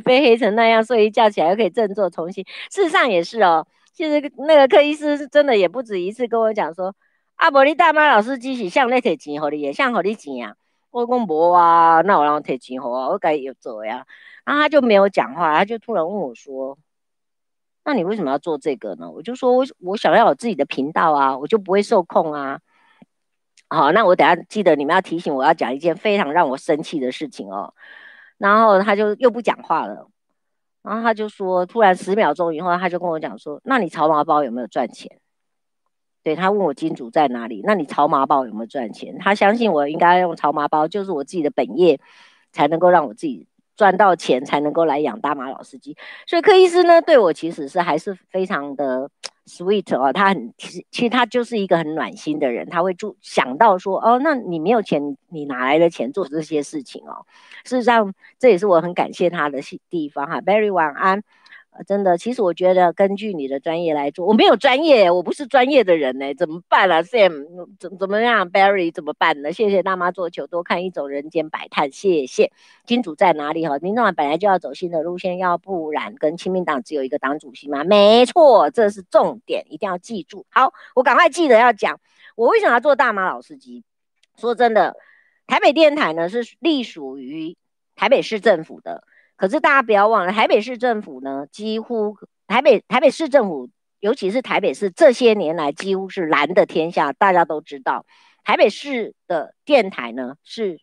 [0.05, 2.45] 被黑成那样，睡一觉起来又可以振作重新。
[2.71, 6.95] 事实上也是哦，其实那个柯医师是真的也不止一次跟我讲说
[7.37, 10.55] ：“阿伯，你大妈老师机器像那些钱，好的也像好的钱啊。”
[10.91, 14.05] 我讲无啊，那我让他提钱好啊，我该有做呀。
[14.45, 16.77] 然后他就没有讲话，他就突然问我说
[17.91, 22.61] ：“那你为什么要做这个呢？”我就说：“我我想要有自己的频道啊，我就不会受控啊。”
[23.69, 27.75] 好，那我等下记得你们要提醒我要讲一件非常让我生气的事情哦。
[28.39, 30.09] 然后他就又不讲话了，
[30.83, 35.19] 然后他就说：“突然十秒钟以后，他就跟我讲说：‘那你潮麻包有没有赚钱？’
[36.23, 37.61] 对，他问我金主在哪里？
[37.65, 39.19] 那你潮麻包有没有赚钱？
[39.19, 41.99] 他相信我应该用潮麻包，就是我自己的本业，
[42.53, 43.49] 才能够让我自己。”
[43.81, 45.97] 赚到钱才能够来养大马老司机，
[46.27, 49.09] 所以柯医师呢，对我其实是还是非常的
[49.47, 57.25] sweet 哦，他很其实其实他就是一个很暖心的人，他会注想到说哦，那你没有钱，你哪来的钱做这些事情哦？
[57.65, 60.43] 事实上，这也是我很感谢他的地方哈。
[60.43, 61.23] ，Berry 晚安。
[61.87, 67.47] 真的，其实我觉得根据你的专业来做，我没有专业，我不是专业的人呢，怎么办啊？Sam，
[67.79, 69.53] 怎怎么样？Barry 怎么办呢？
[69.53, 72.53] 谢谢大妈做球，多看一种人间百态，谢谢。
[72.85, 73.67] 金主在哪里？
[73.67, 77.85] 哈，民众党本来就要走新的路线，要不然跟亲民党只有一个党主席吗？
[77.85, 80.45] 没错，这是重点，一定要记住。
[80.51, 82.01] 好，我赶快记得要讲，
[82.37, 83.85] 我为什么要做大妈老司机？
[84.37, 84.97] 说真的，
[85.47, 87.57] 台北电台呢是隶属于
[87.97, 89.05] 台北市政府的。
[89.41, 92.15] 可是大家不要忘了，台北市政府呢，几乎
[92.47, 97.15] 台北台北市政府，尤其是台北市这些年来几乎是蓝的天下。
[97.15, 98.05] 大家都知道，
[98.45, 100.79] 台北市的电台呢是，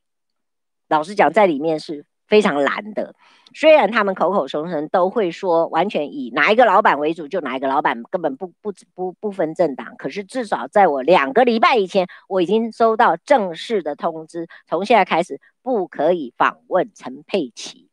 [0.89, 3.13] 老实讲，在里面是非常蓝的。
[3.53, 9.93] 虽然他们口口声声都会说完全以哪一个老板为主，就哪一个老板，根本不不不不分政党。
[9.99, 17.86] 可是至少在我两个礼拜以前，我已经收到正式的通知，从现在开始不可以访问陈佩琪。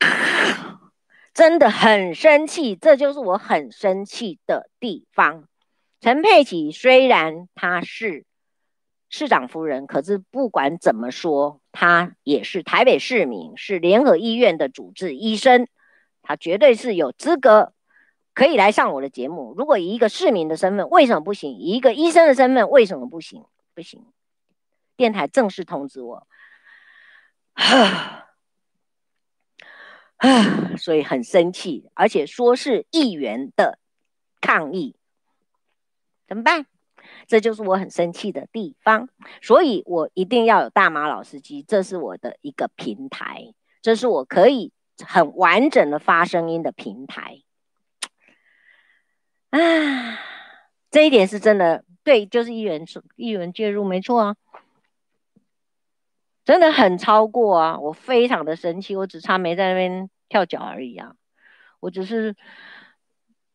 [1.34, 5.48] 真的很生气，这就是我很生气的地方。
[6.00, 8.24] 陈佩琪虽然她是
[9.08, 15.66] 市长夫人，可是不管怎么说，她也是台北市民，是联合医院的主治医生，
[16.22, 17.72] 她绝对是有资格
[18.34, 19.54] 可以来上我的节目。
[19.56, 21.52] 如果以一个市民的身份，为什么不行？
[21.52, 23.44] 以一个医生的身份，为什么不行？
[23.74, 24.06] 不行！
[24.96, 26.26] 电台正式通知我。
[30.18, 33.78] 啊， 所以很生气，而且说是议员的
[34.40, 34.94] 抗议，
[36.28, 36.66] 怎么办？
[37.26, 39.08] 这就是我很生气的地方。
[39.40, 44.72] 所以我一定要有大马老司机，这是我的一个平台，这是我可以
[45.04, 47.42] 很完整的发声音的平台。
[49.50, 50.18] 啊，
[50.90, 52.84] 这一点是真的，对，就是议员
[53.16, 54.36] 议员介入，没错啊。
[56.48, 57.78] 真的很超过啊！
[57.78, 61.12] 我非常的生气，我只差没在那边跳脚而已啊！
[61.78, 62.34] 我只是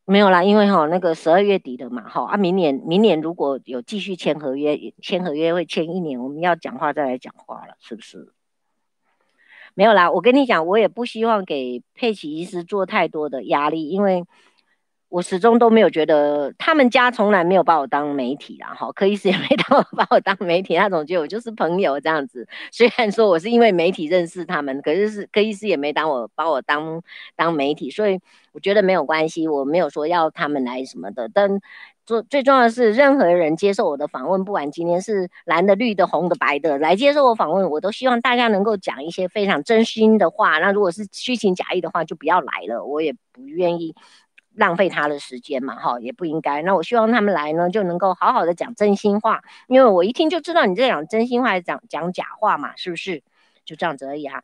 [0.05, 8.31] 没有啦，因为哈那个十二月底的嘛，哈啊，明年明年如果有继续签合约，签合约会签一年，我们要讲话再来讲话了，是不是？
[9.73, 14.23] 没有啦，我跟你讲，我也不希望给佩奇医师做太多的压力，因为。
[15.13, 22.47] 我始终都没有觉得他们家从来没有把我当媒体啦，哈，柯医师也没 当我把我当媒体，他总觉得我就是朋友这样子。
[22.71, 26.99] 虽然说我是因为媒体认识他们，可是是柯医师也没当我把我当
[27.35, 28.19] 当媒体，所以
[28.53, 31.29] 我觉得没有关系，我没有说要他们来什么的。
[31.31, 31.59] 但
[32.07, 40.57] 最最重要的是，任何人接受我的访问，不管今天是蓝的、绿的、红的、白的来接受我访问，我都希望大家能够讲一些非常真心的话。
[40.57, 43.93] 那如果是虚情假意的话，就不要来了，我也不愿意。
[44.55, 46.61] 浪费他的时间嘛，哈，也不应该。
[46.61, 53.23] 那我希望他们来呢，就能够好好的讲真心话，因为我一听就知道你在讲真心话，还是讲讲假话嘛，是不是？
[53.65, 54.43] 就这样子而已啊。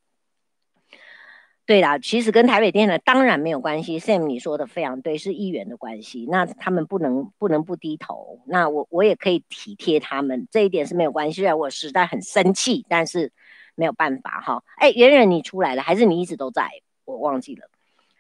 [1.66, 4.00] 对啦，其实跟台北电台当然没有关系。
[4.00, 8.42] Sam，你说的非常对，是议员的关系，那他们不能不能不低头。
[8.48, 11.42] 那我我也可以体贴他们，这一点是没有关系。
[11.42, 13.32] 虽然我实在很生气，但是
[13.76, 14.64] 没有办法哈。
[14.78, 16.68] 哎，圆圆你出来了，还是你一直都在？
[17.06, 17.70] 我忘记了。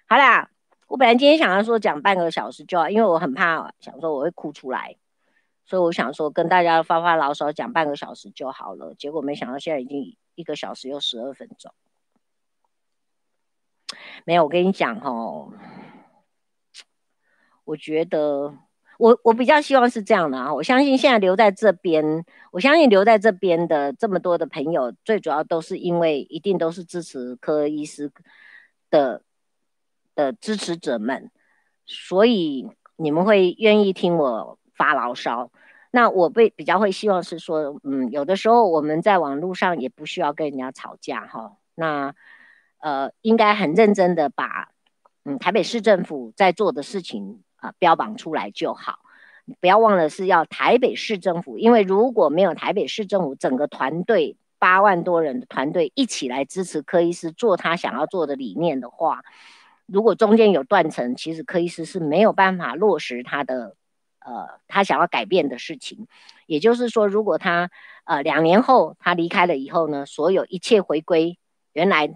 [0.08, 0.52] 好啦。
[0.90, 4.96] 我本来今天想要说讲半个小时就好，因为我很怕想说我会哭出来，
[5.64, 8.96] 所以我想说跟大家发发牢骚，讲半个小时就好了。
[8.96, 11.72] 结果没想到现在已经一个小时又十二分钟。
[14.26, 15.54] 没有，我跟你讲哦，
[17.66, 18.58] 我觉得
[18.98, 28.12] 我我比较希望是这样的啊，我相信现在留在这边，我相信留在这边的这么多的朋友，最主要都是因为一定都是支持柯医师
[28.90, 29.22] 的。
[30.20, 31.32] 的支持者们，
[31.86, 32.68] 所以
[32.98, 35.50] 你们会愿意听我发牢骚。
[35.92, 41.54] 那我被比较会希望是说，嗯，有的时候我们在网络上也不需要跟人家吵架哈。
[41.76, 42.14] 那
[42.80, 44.70] 呃，应该很认真的把
[45.24, 49.00] 嗯台北市政府在做的事情啊、标榜出来就好。
[49.62, 59.24] 不要忘了是要台北市政府，因为如果没有台北市政府整个团队八万多人的团队一起来支持柯医师做他想要做的理念的话，
[59.92, 63.76] 如果中间有断层，其实柯医师是没有办法落实他的
[64.20, 66.08] 呃他想要改变的事情。
[66.46, 67.70] 也就是说，如果他
[68.06, 71.38] 呃两年后他离开了以后呢，所有一切回归
[71.74, 72.16] 原来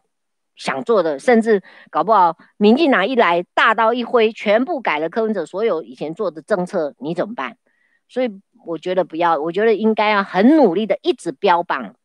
[0.56, 7.58] 想做的，甚至搞不好民进党一来大刀一挥，全部改了柯文哲所有以前做的政策，你怎么办？
[8.08, 8.30] 所以
[8.66, 11.96] 我觉得不要，我觉得应该要很努力的一直标榜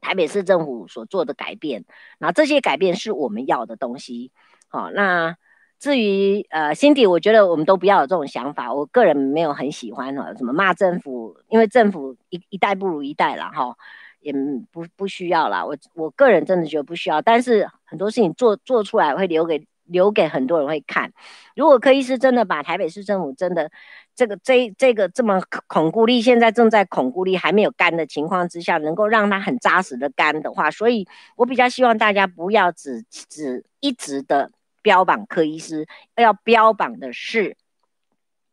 [0.00, 1.84] 台北市政府所做的改变，
[2.18, 4.32] 然后这些改变是我们要的东西。
[4.76, 5.34] 好，那
[5.78, 8.74] 至于呃辛迪我觉得我们都不要有这种想法。
[8.74, 13.74] 我个人没有很喜欢哈，什么骂政府，因为政府一一代不如一代了哈，
[14.20, 14.34] 也
[14.70, 15.64] 不不需要啦。
[15.64, 21.10] 我我个人真的觉得不需要，但是很多事情做做出来会留给留给很多人会看。
[21.54, 23.70] 如果柯医师真的把台北市政府真的
[24.14, 34.50] 这个这这个这么恐固力，现在正在恐固力还没有干的情况之下，能够让它很扎实的干的话，所以我比较希望大家不要只只一直的。
[34.86, 37.56] 标榜柯医师，要标榜的是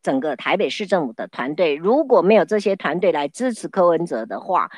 [0.02, 1.76] 整个台北市政府的团队。
[1.76, 4.72] 如果没有这些团队来支持柯文哲的话，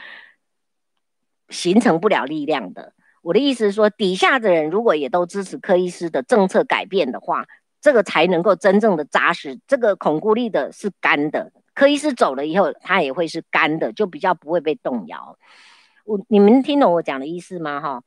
[1.47, 2.91] 形成不了力量的。
[3.21, 7.45] 我的意思是说，底下的人如果也都支持柯医师的政策改变的话，
[7.79, 9.57] 这个才能够真正的扎实。
[9.65, 15.37] 这个巩固力的是干的，柯医师走了以后，他也会是干的，就比较不会被动摇。
[16.03, 17.79] 我你们听懂我讲的意思吗？
[17.79, 18.03] 哈。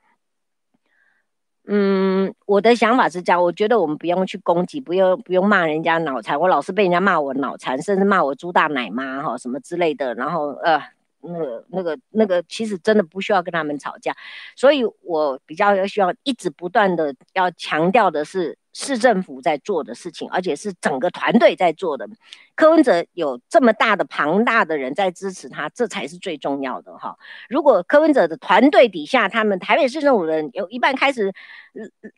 [1.70, 10.80] 嗯，我的想法是这样，我觉得我们不用去攻击，不用不用骂人家脑残，我老是被人家骂我脑残，甚至骂我猪大奶妈哈什么之类的，然后呃
[11.20, 14.14] 那个那个那个，其实真的不需要跟他们吵架，
[14.56, 18.56] 所以我比较要需要一直不断的要强调的是。
[18.80, 22.08] 市政府在做的事情，而且是整个团队在做的。
[22.54, 27.18] 柯文哲有这么大的庞大的人在支持他，这才是最重要的哈。
[27.48, 31.34] 如果柯文哲的团队底下，他们台北市政府的人有一半开始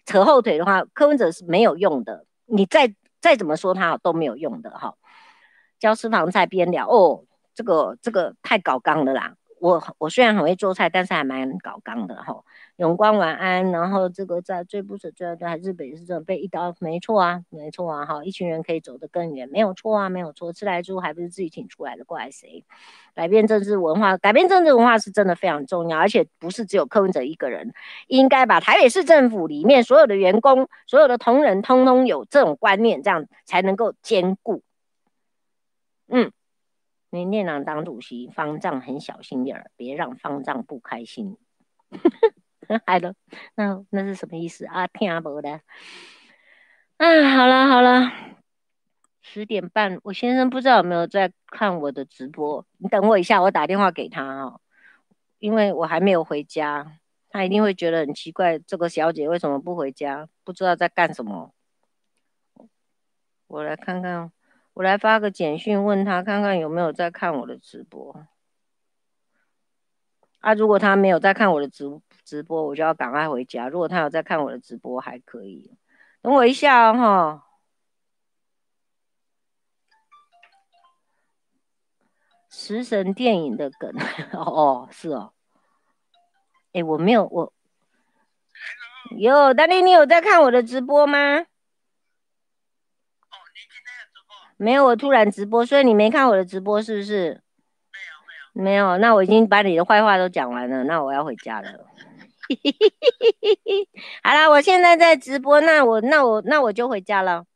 [0.04, 2.26] 扯后腿的话，柯文哲是没有用的。
[2.44, 4.94] 你再再怎么说他都没有用的哈。
[5.78, 7.24] 教私房菜边聊哦，
[7.54, 9.34] 这个这个太搞纲了啦。
[9.60, 12.42] 我我虽然很会做菜，但是还蛮搞刚的哈。
[12.76, 20.50] 永光晚安，然后这个在最不舍最爱还是北市政被一刀，没错啊，没错啊，哈，一群人可以走得更远，没有错啊，没有错。
[20.54, 22.64] 吃来猪还不是自己请出来的，怪谁？
[23.14, 27.74] 改变政治文化，改变政治文化是真的非常重要，而且不是只有柯文哲一个人，
[28.08, 34.62] 应该把台北市政府里面所有的员工、所有的同仁，通通有这种观念，这样才能够兼顾。
[36.08, 36.32] 嗯。
[37.10, 41.36] 你念郎当主席方丈很小心眼儿，别让方丈不开心。
[42.86, 43.14] 嗨了，
[43.56, 44.86] 那那是什么意思啊？
[44.86, 45.60] 听不的。
[46.98, 48.12] 啊，好了好了，
[49.20, 52.64] 十点半，我先生不知道有没有在看我的直播。
[52.78, 54.60] 你等我一下，我打电话给他哦，
[55.40, 60.28] 因为我还没有回家，他一定会觉得很奇怪，这个小姐为什么不回家？
[60.44, 61.52] 不知道在干什么。
[63.48, 64.30] 我来看看。
[64.80, 68.26] 我来发个简讯问他，看看有没有在看我的直播。
[70.38, 73.68] 啊，如果他没有在看我的直直播，我就要赶快回家。
[73.68, 75.76] 如果他有在看我的直播，还可以。
[76.22, 77.44] 等我一下哈。
[82.48, 83.92] 食神电影的梗
[84.32, 85.34] 哦，是哦。
[86.72, 87.52] 哎，我没有我。
[89.18, 91.44] 有，丹妮，你有在看我的直播吗？
[94.60, 97.40] 没有，我突然直播，所以你没看我的直播是不是？
[98.52, 98.92] 没有，没有。
[98.92, 101.68] 没有，那我已经把你的坏话都讲完了，那我要回家了。
[104.22, 107.46] 好了，我现在在直播，那我那我那我就回家了。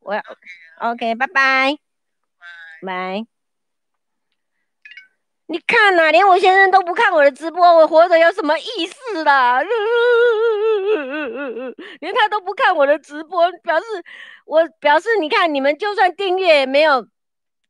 [0.00, 0.22] 我要
[0.80, 1.78] OK，拜拜，
[2.84, 3.31] 拜。
[5.52, 9.60] 你看呐、连我先生都不看我的直播，我活着有什么意思啦？
[12.00, 13.84] 连他都不看我的直播，表示
[14.46, 17.06] 我表示，你看你们就算订阅也没有，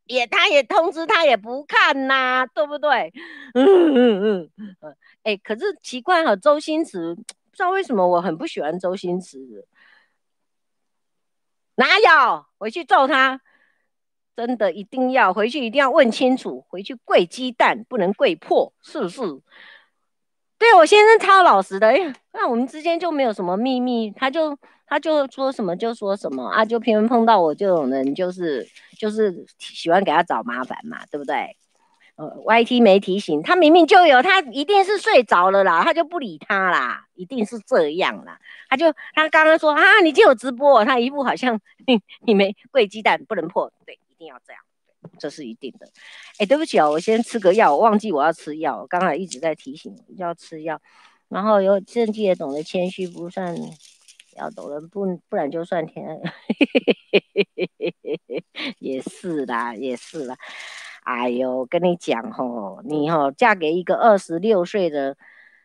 [0.07, 3.13] 也他也通知他也不看呐、对不对？
[3.55, 4.49] 嗯嗯
[4.81, 7.23] 嗯，哎，可是奇怪哈，周星驰不
[7.57, 9.67] 知道为什么我很不喜欢周星驰，
[11.75, 12.47] 哪有？
[12.59, 13.41] 回去揍他。
[14.37, 16.65] 真的一定要回去，一定要问清楚。
[16.69, 19.21] 回去跪鸡蛋，不能跪破，是不是？
[20.59, 24.57] 对，我先生超老实的，哎， 那我们之间就没有什么秘密，他就
[24.87, 28.67] 他就说什么就说什么啊，就偏偏碰到我这种人，就是
[28.99, 31.57] 就是喜欢给他找麻烦嘛，对不对？
[32.15, 38.39] 呃，YT 没提醒他，明明就有，他一定是睡着了啦，他就不理他啦，一定是这样啦。
[38.69, 43.99] 他就他刚刚说啊，你就有直播，他一副好像你 你没跪鸡蛋不能破，对。
[44.23, 44.62] 一定要这样，
[45.19, 45.89] 这是一定的。
[46.39, 50.81] 哎，对不起啊，我先吃个药，我忘记我要吃药，我刚才一直在提醒要吃药。
[51.28, 53.57] 然后有正记也懂得谦虚，不算
[54.36, 56.20] 要懂得不，不然就算天。
[58.78, 60.36] 也是啦，也是啦。
[61.03, 65.16] 哎呦，跟你讲吼，你吼嫁给一个二十六岁的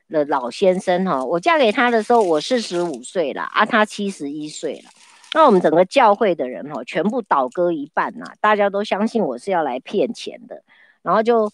[0.10, 4.90] 的老先生哈，我嫁给他的时候我四十五岁了，啊，他七十一岁了。
[5.38, 10.64] 那我们整个教会的人哈，全部倒戈一半呐，大家都相信我是要来骗钱的，
[11.04, 11.52] 然后就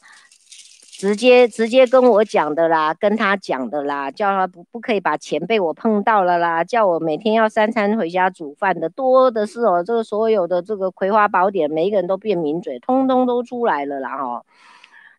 [0.93, 14.45] 直接直接跟我讲的啦，跟他讲的啦，叫他不不可以把钱被我碰到了啦，叫我每天要三餐回家煮饭的，多的是哦，这个所有的这个葵花宝典，每一个人都变名嘴，通通都出来了啦哈，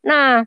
[0.01, 0.47] 那。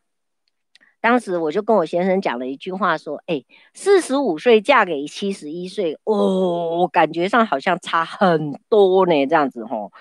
[1.00, 9.92] 当时我就跟我先生讲了一句话，说：“哎，四十五岁嫁给七十一岁，哦，感觉上好像差很多呢，这样子吼。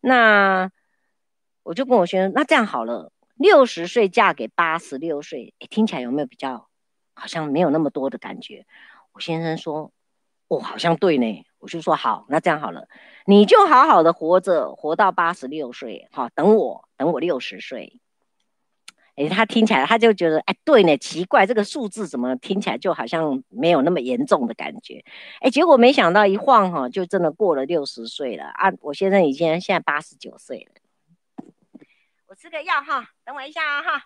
[0.00, 0.70] 那
[1.62, 6.68] 我就跟我先生，那这样好了，六十岁嫁给八十六岁，哎，听起来有没有比较
[7.14, 8.66] 好像没有那么多的感觉？
[9.12, 9.90] 我先生说：
[10.48, 11.44] 哦，好像对呢。
[11.58, 12.88] 我就说好，那这样好了，
[13.24, 18.00] 你就好好的活着，活到八十六岁，好，等我，等我六十岁。”
[19.14, 25.04] 哎，他听起来他就觉得，哎，对呢，奇怪，这个数字怎么听起来就好像没有那么严重的感觉？
[25.40, 28.72] 哎，结果没想到一晃哈，就真的过了六十岁了啊！
[28.80, 31.44] 我先生已经现在八十九岁了。
[32.26, 34.04] 我吃个药哈，等我一下啊哈。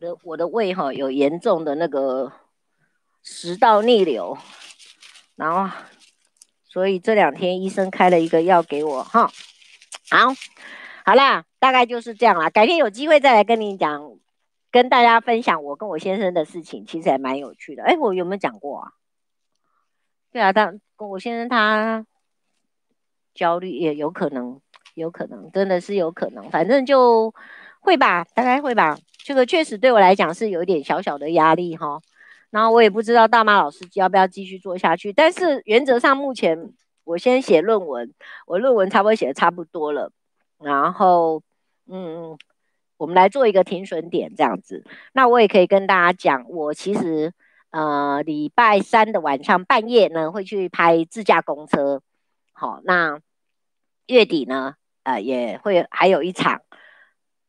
[0.00, 2.41] 的我的胃哈有严重的那个。
[3.22, 4.36] 食道逆流，
[5.36, 5.76] 然后，
[6.66, 9.30] 所以这两天医生开了一个药给我哈。
[10.10, 10.34] 好，
[11.04, 12.50] 好啦，大概就是这样啦。
[12.50, 14.18] 改天有机会再来跟你讲，
[14.70, 17.84] 跟大家分享我跟我先生的事情，其实还蛮有趣的。
[17.84, 18.92] 哎，我有没有讲过啊？
[20.32, 22.04] 对啊，他跟我先生他
[23.34, 24.60] 焦虑也有可能，
[24.94, 27.32] 有可能，真的是有可能，反正就
[27.80, 28.98] 会吧，大概会吧。
[29.24, 32.00] 这个确实对我来讲是有一点小小的压力哈。
[32.52, 38.12] 然后我也不知道大妈老师要不要继续做下去，但是原则上目前我先写论文，
[38.46, 40.12] 我论文差不多写的差不多了，
[40.58, 41.42] 然后
[41.88, 42.36] 嗯，
[42.98, 44.84] 我们来做一个停损点这样子。
[45.14, 47.32] 那我也可以跟大家讲，我其实
[47.70, 52.02] 呃礼拜三的晚上半夜呢会去拍自驾公车，
[52.52, 53.18] 好，那
[54.08, 54.74] 月底呢
[55.04, 56.60] 呃也会还有一场，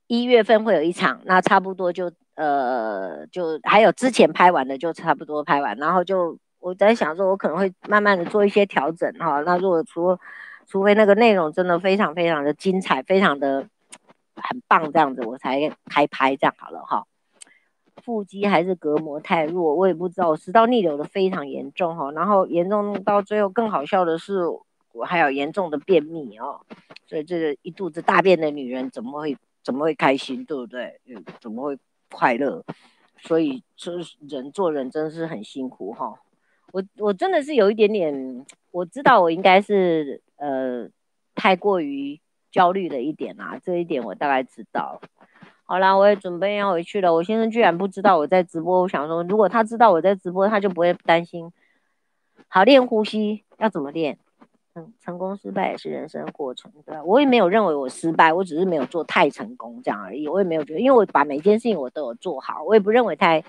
[0.08, 2.10] 一月份会有一场，那差不多就。
[2.36, 9.42] 呃，就还有之前拍完的就差不多拍完，然后就我在想说，我可能会慢慢的做一些调整哈。
[9.42, 10.18] 那如果除
[10.66, 13.68] 除非那个内容真的非常非常的精彩，非常的
[14.36, 17.06] 很棒这样子，我才开拍这样好了哈。
[18.02, 20.30] 腹肌还是隔膜太弱，我也不知道。
[20.30, 24.48] 我食道逆流的非常严重哈，然后严重到最后更好笑的是，
[24.92, 26.60] 我还有严重的便秘哦。
[27.06, 31.00] 所以这个一肚子大便的女人怎么会怎么会开心，对不对？
[31.06, 31.78] 嗯，怎么会？
[32.14, 32.64] 快乐，
[33.18, 33.94] 所以这
[34.30, 36.14] 人做人真的是很辛苦哈。
[36.72, 40.88] 我我真的是有一点点，我知道我应该是呃
[41.36, 42.20] 太过于
[42.52, 45.02] 焦虑了一点啊，这一点我大概知道。
[45.66, 47.14] 好啦，我也准备要回去了。
[47.14, 51.52] 我先生居然不知道我在直播，我想说，如果他知道我在直播，他就不会担心。
[52.48, 54.20] 好，练呼吸要怎么练？
[54.74, 57.04] 成成功失败也是人生过程，对吧？
[57.04, 60.28] 我也没有认为我失败，我只是没有做太成功这样而已。
[60.28, 63.44] 我也没有觉得，因为我把每件事情我都有做好，我也不认为太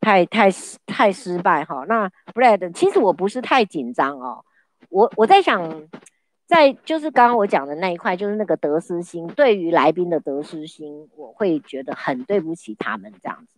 [0.00, 0.50] 太太
[0.86, 1.84] 太失败哈。
[1.86, 4.44] 那 Brad，其实我不是太紧张哦。
[4.88, 5.88] 我我在想，
[6.46, 13.57] 在就是刚刚我讲的那一块，就是那个得失心，对于来宾的得失心，我会觉得很对不起他们这样子。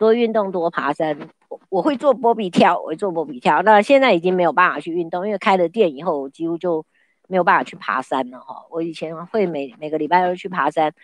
[0.00, 1.14] 多运动，多爬山。
[1.50, 3.60] 我，我会做波比跳，我会做波比跳。
[3.60, 6.86] 那现在已经没有办法去运动，因为开了店以后，我几乎就
[7.28, 8.64] 没有办法去爬山了哈。
[8.70, 10.94] 我以前会每每个礼拜都去爬山，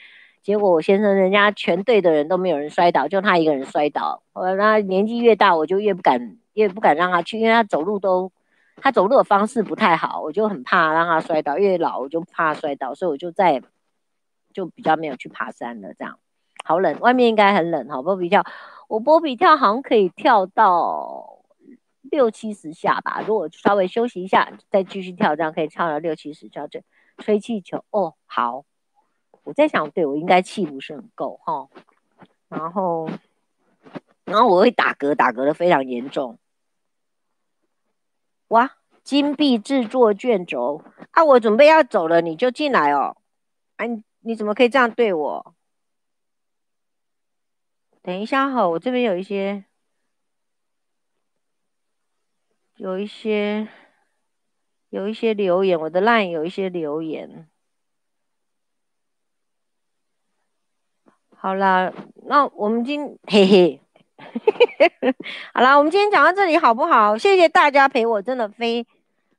[0.43, 4.23] 结果我先生人家全队的人都没有人摔倒，就他一个人摔倒。
[4.32, 8.32] 我那年纪越大，我就越不敢，越不敢让他去，因为他走路都，
[8.77, 11.59] 他走路的方式不太好，我就很怕让他摔倒。
[11.59, 13.60] 越老我就怕摔倒，所以我就再
[14.55, 15.93] 就比较没有去爬山了。
[15.93, 16.18] 这样
[16.64, 18.43] 好冷，外面应该很冷哈，波比跳。
[18.88, 21.40] 我波比跳好像可以跳到
[22.02, 26.66] 六七十下吧，如果稍微休息一下再继续跳，这样可以跳到六七十下。
[26.66, 26.82] 这
[27.18, 28.64] 吹气球哦，好，
[29.44, 31.68] 我在想，对我应该气不是很够哈，
[32.48, 33.10] 然后
[34.24, 36.38] 然后我会打嗝，打嗝的非常严重。
[38.48, 43.16] 哇，金币制作卷轴啊，我准备要走了，你就进来哦。
[43.76, 43.88] 哎、
[44.20, 45.54] 你怎么可以这样对我？
[48.06, 49.64] 等一下哈，我这边有一些，
[52.76, 53.66] 有一些，
[54.90, 57.48] 有一些留言，我的 line 有一些留言。
[61.36, 61.92] 好啦，
[62.28, 63.80] 那我们今嘿嘿，
[65.52, 67.18] 好啦，我们今天讲到这里好不好？
[67.18, 68.86] 谢谢大家陪我，真的非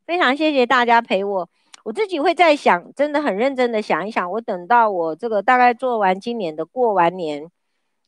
[0.06, 1.49] 非常谢谢大家陪我。
[1.85, 4.30] 我自己会在想，真的很认真的想一想。
[4.30, 7.49] 我等到我这个大概做完今年的过完年，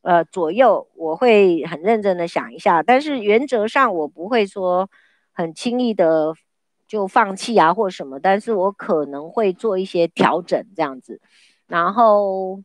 [0.02, 2.82] 呃左右，我会很认真的想一下。
[2.82, 4.88] 但是原则上我不会说
[5.32, 6.34] 很轻易的
[6.86, 11.20] 就放弃啊或什么，但是我可能会做一些调整这样子，
[11.66, 12.62] 然后。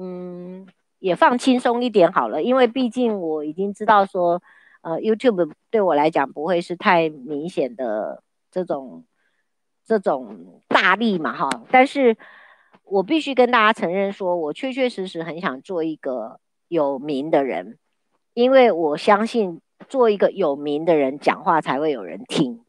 [0.00, 0.64] 嗯，
[1.00, 4.40] 也放轻松一点好了，因为毕竟我已经知道说，
[4.80, 9.04] 呃，YouTube 对我来讲不会是太明显的这种
[9.84, 11.50] 这种大力嘛，哈。
[11.72, 12.16] 但是
[12.84, 16.38] 我必须跟大家承认说，我确确实实很想做一个
[16.68, 17.78] 有名的人，
[18.34, 22.60] 因为我相信做一个有名的人讲话才会有人听。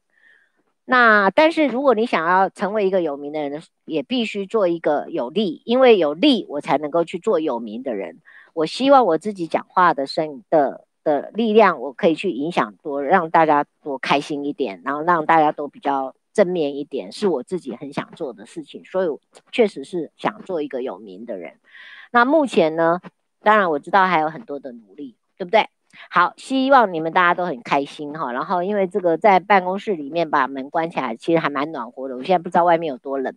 [0.85, 8.21] 那但是如果你想要成为一个有名的人，也必须做一个有利，因为有利我才能够去做有名的人。
[8.55, 18.83] 我希望我自己讲话的声的的力量，我可以去影响多，让大家多开心一点，然后让大家都比较正面一点，是我自己很想做的事情。
[18.83, 19.09] 所以
[19.51, 21.59] 确实是想做一个有名的人。
[22.11, 22.99] 那目前呢，
[23.41, 25.67] 当然我知道还有很多的努力，对不对？
[26.09, 28.31] 好，希望你们大家都很开心哈。
[28.31, 32.15] 然后，因为这个在办公室里面把门关起来，其实还蛮暖和的。
[32.15, 33.33] 我现在不知道外面有多冷，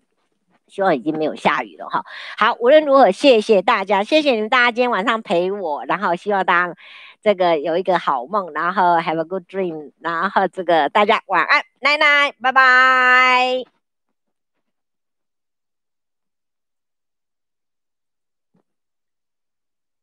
[0.69, 2.05] 希望已经没有下雨了哈。
[2.37, 5.85] 好，无论如何，谢谢大家，谢谢你们大家今天晚上陪我。
[5.87, 6.75] 然后，希望大家
[7.23, 9.93] 这个有一个好梦，然后 have a good dream。
[10.01, 13.82] 然后，这个大家晚安，奶奶，拜拜。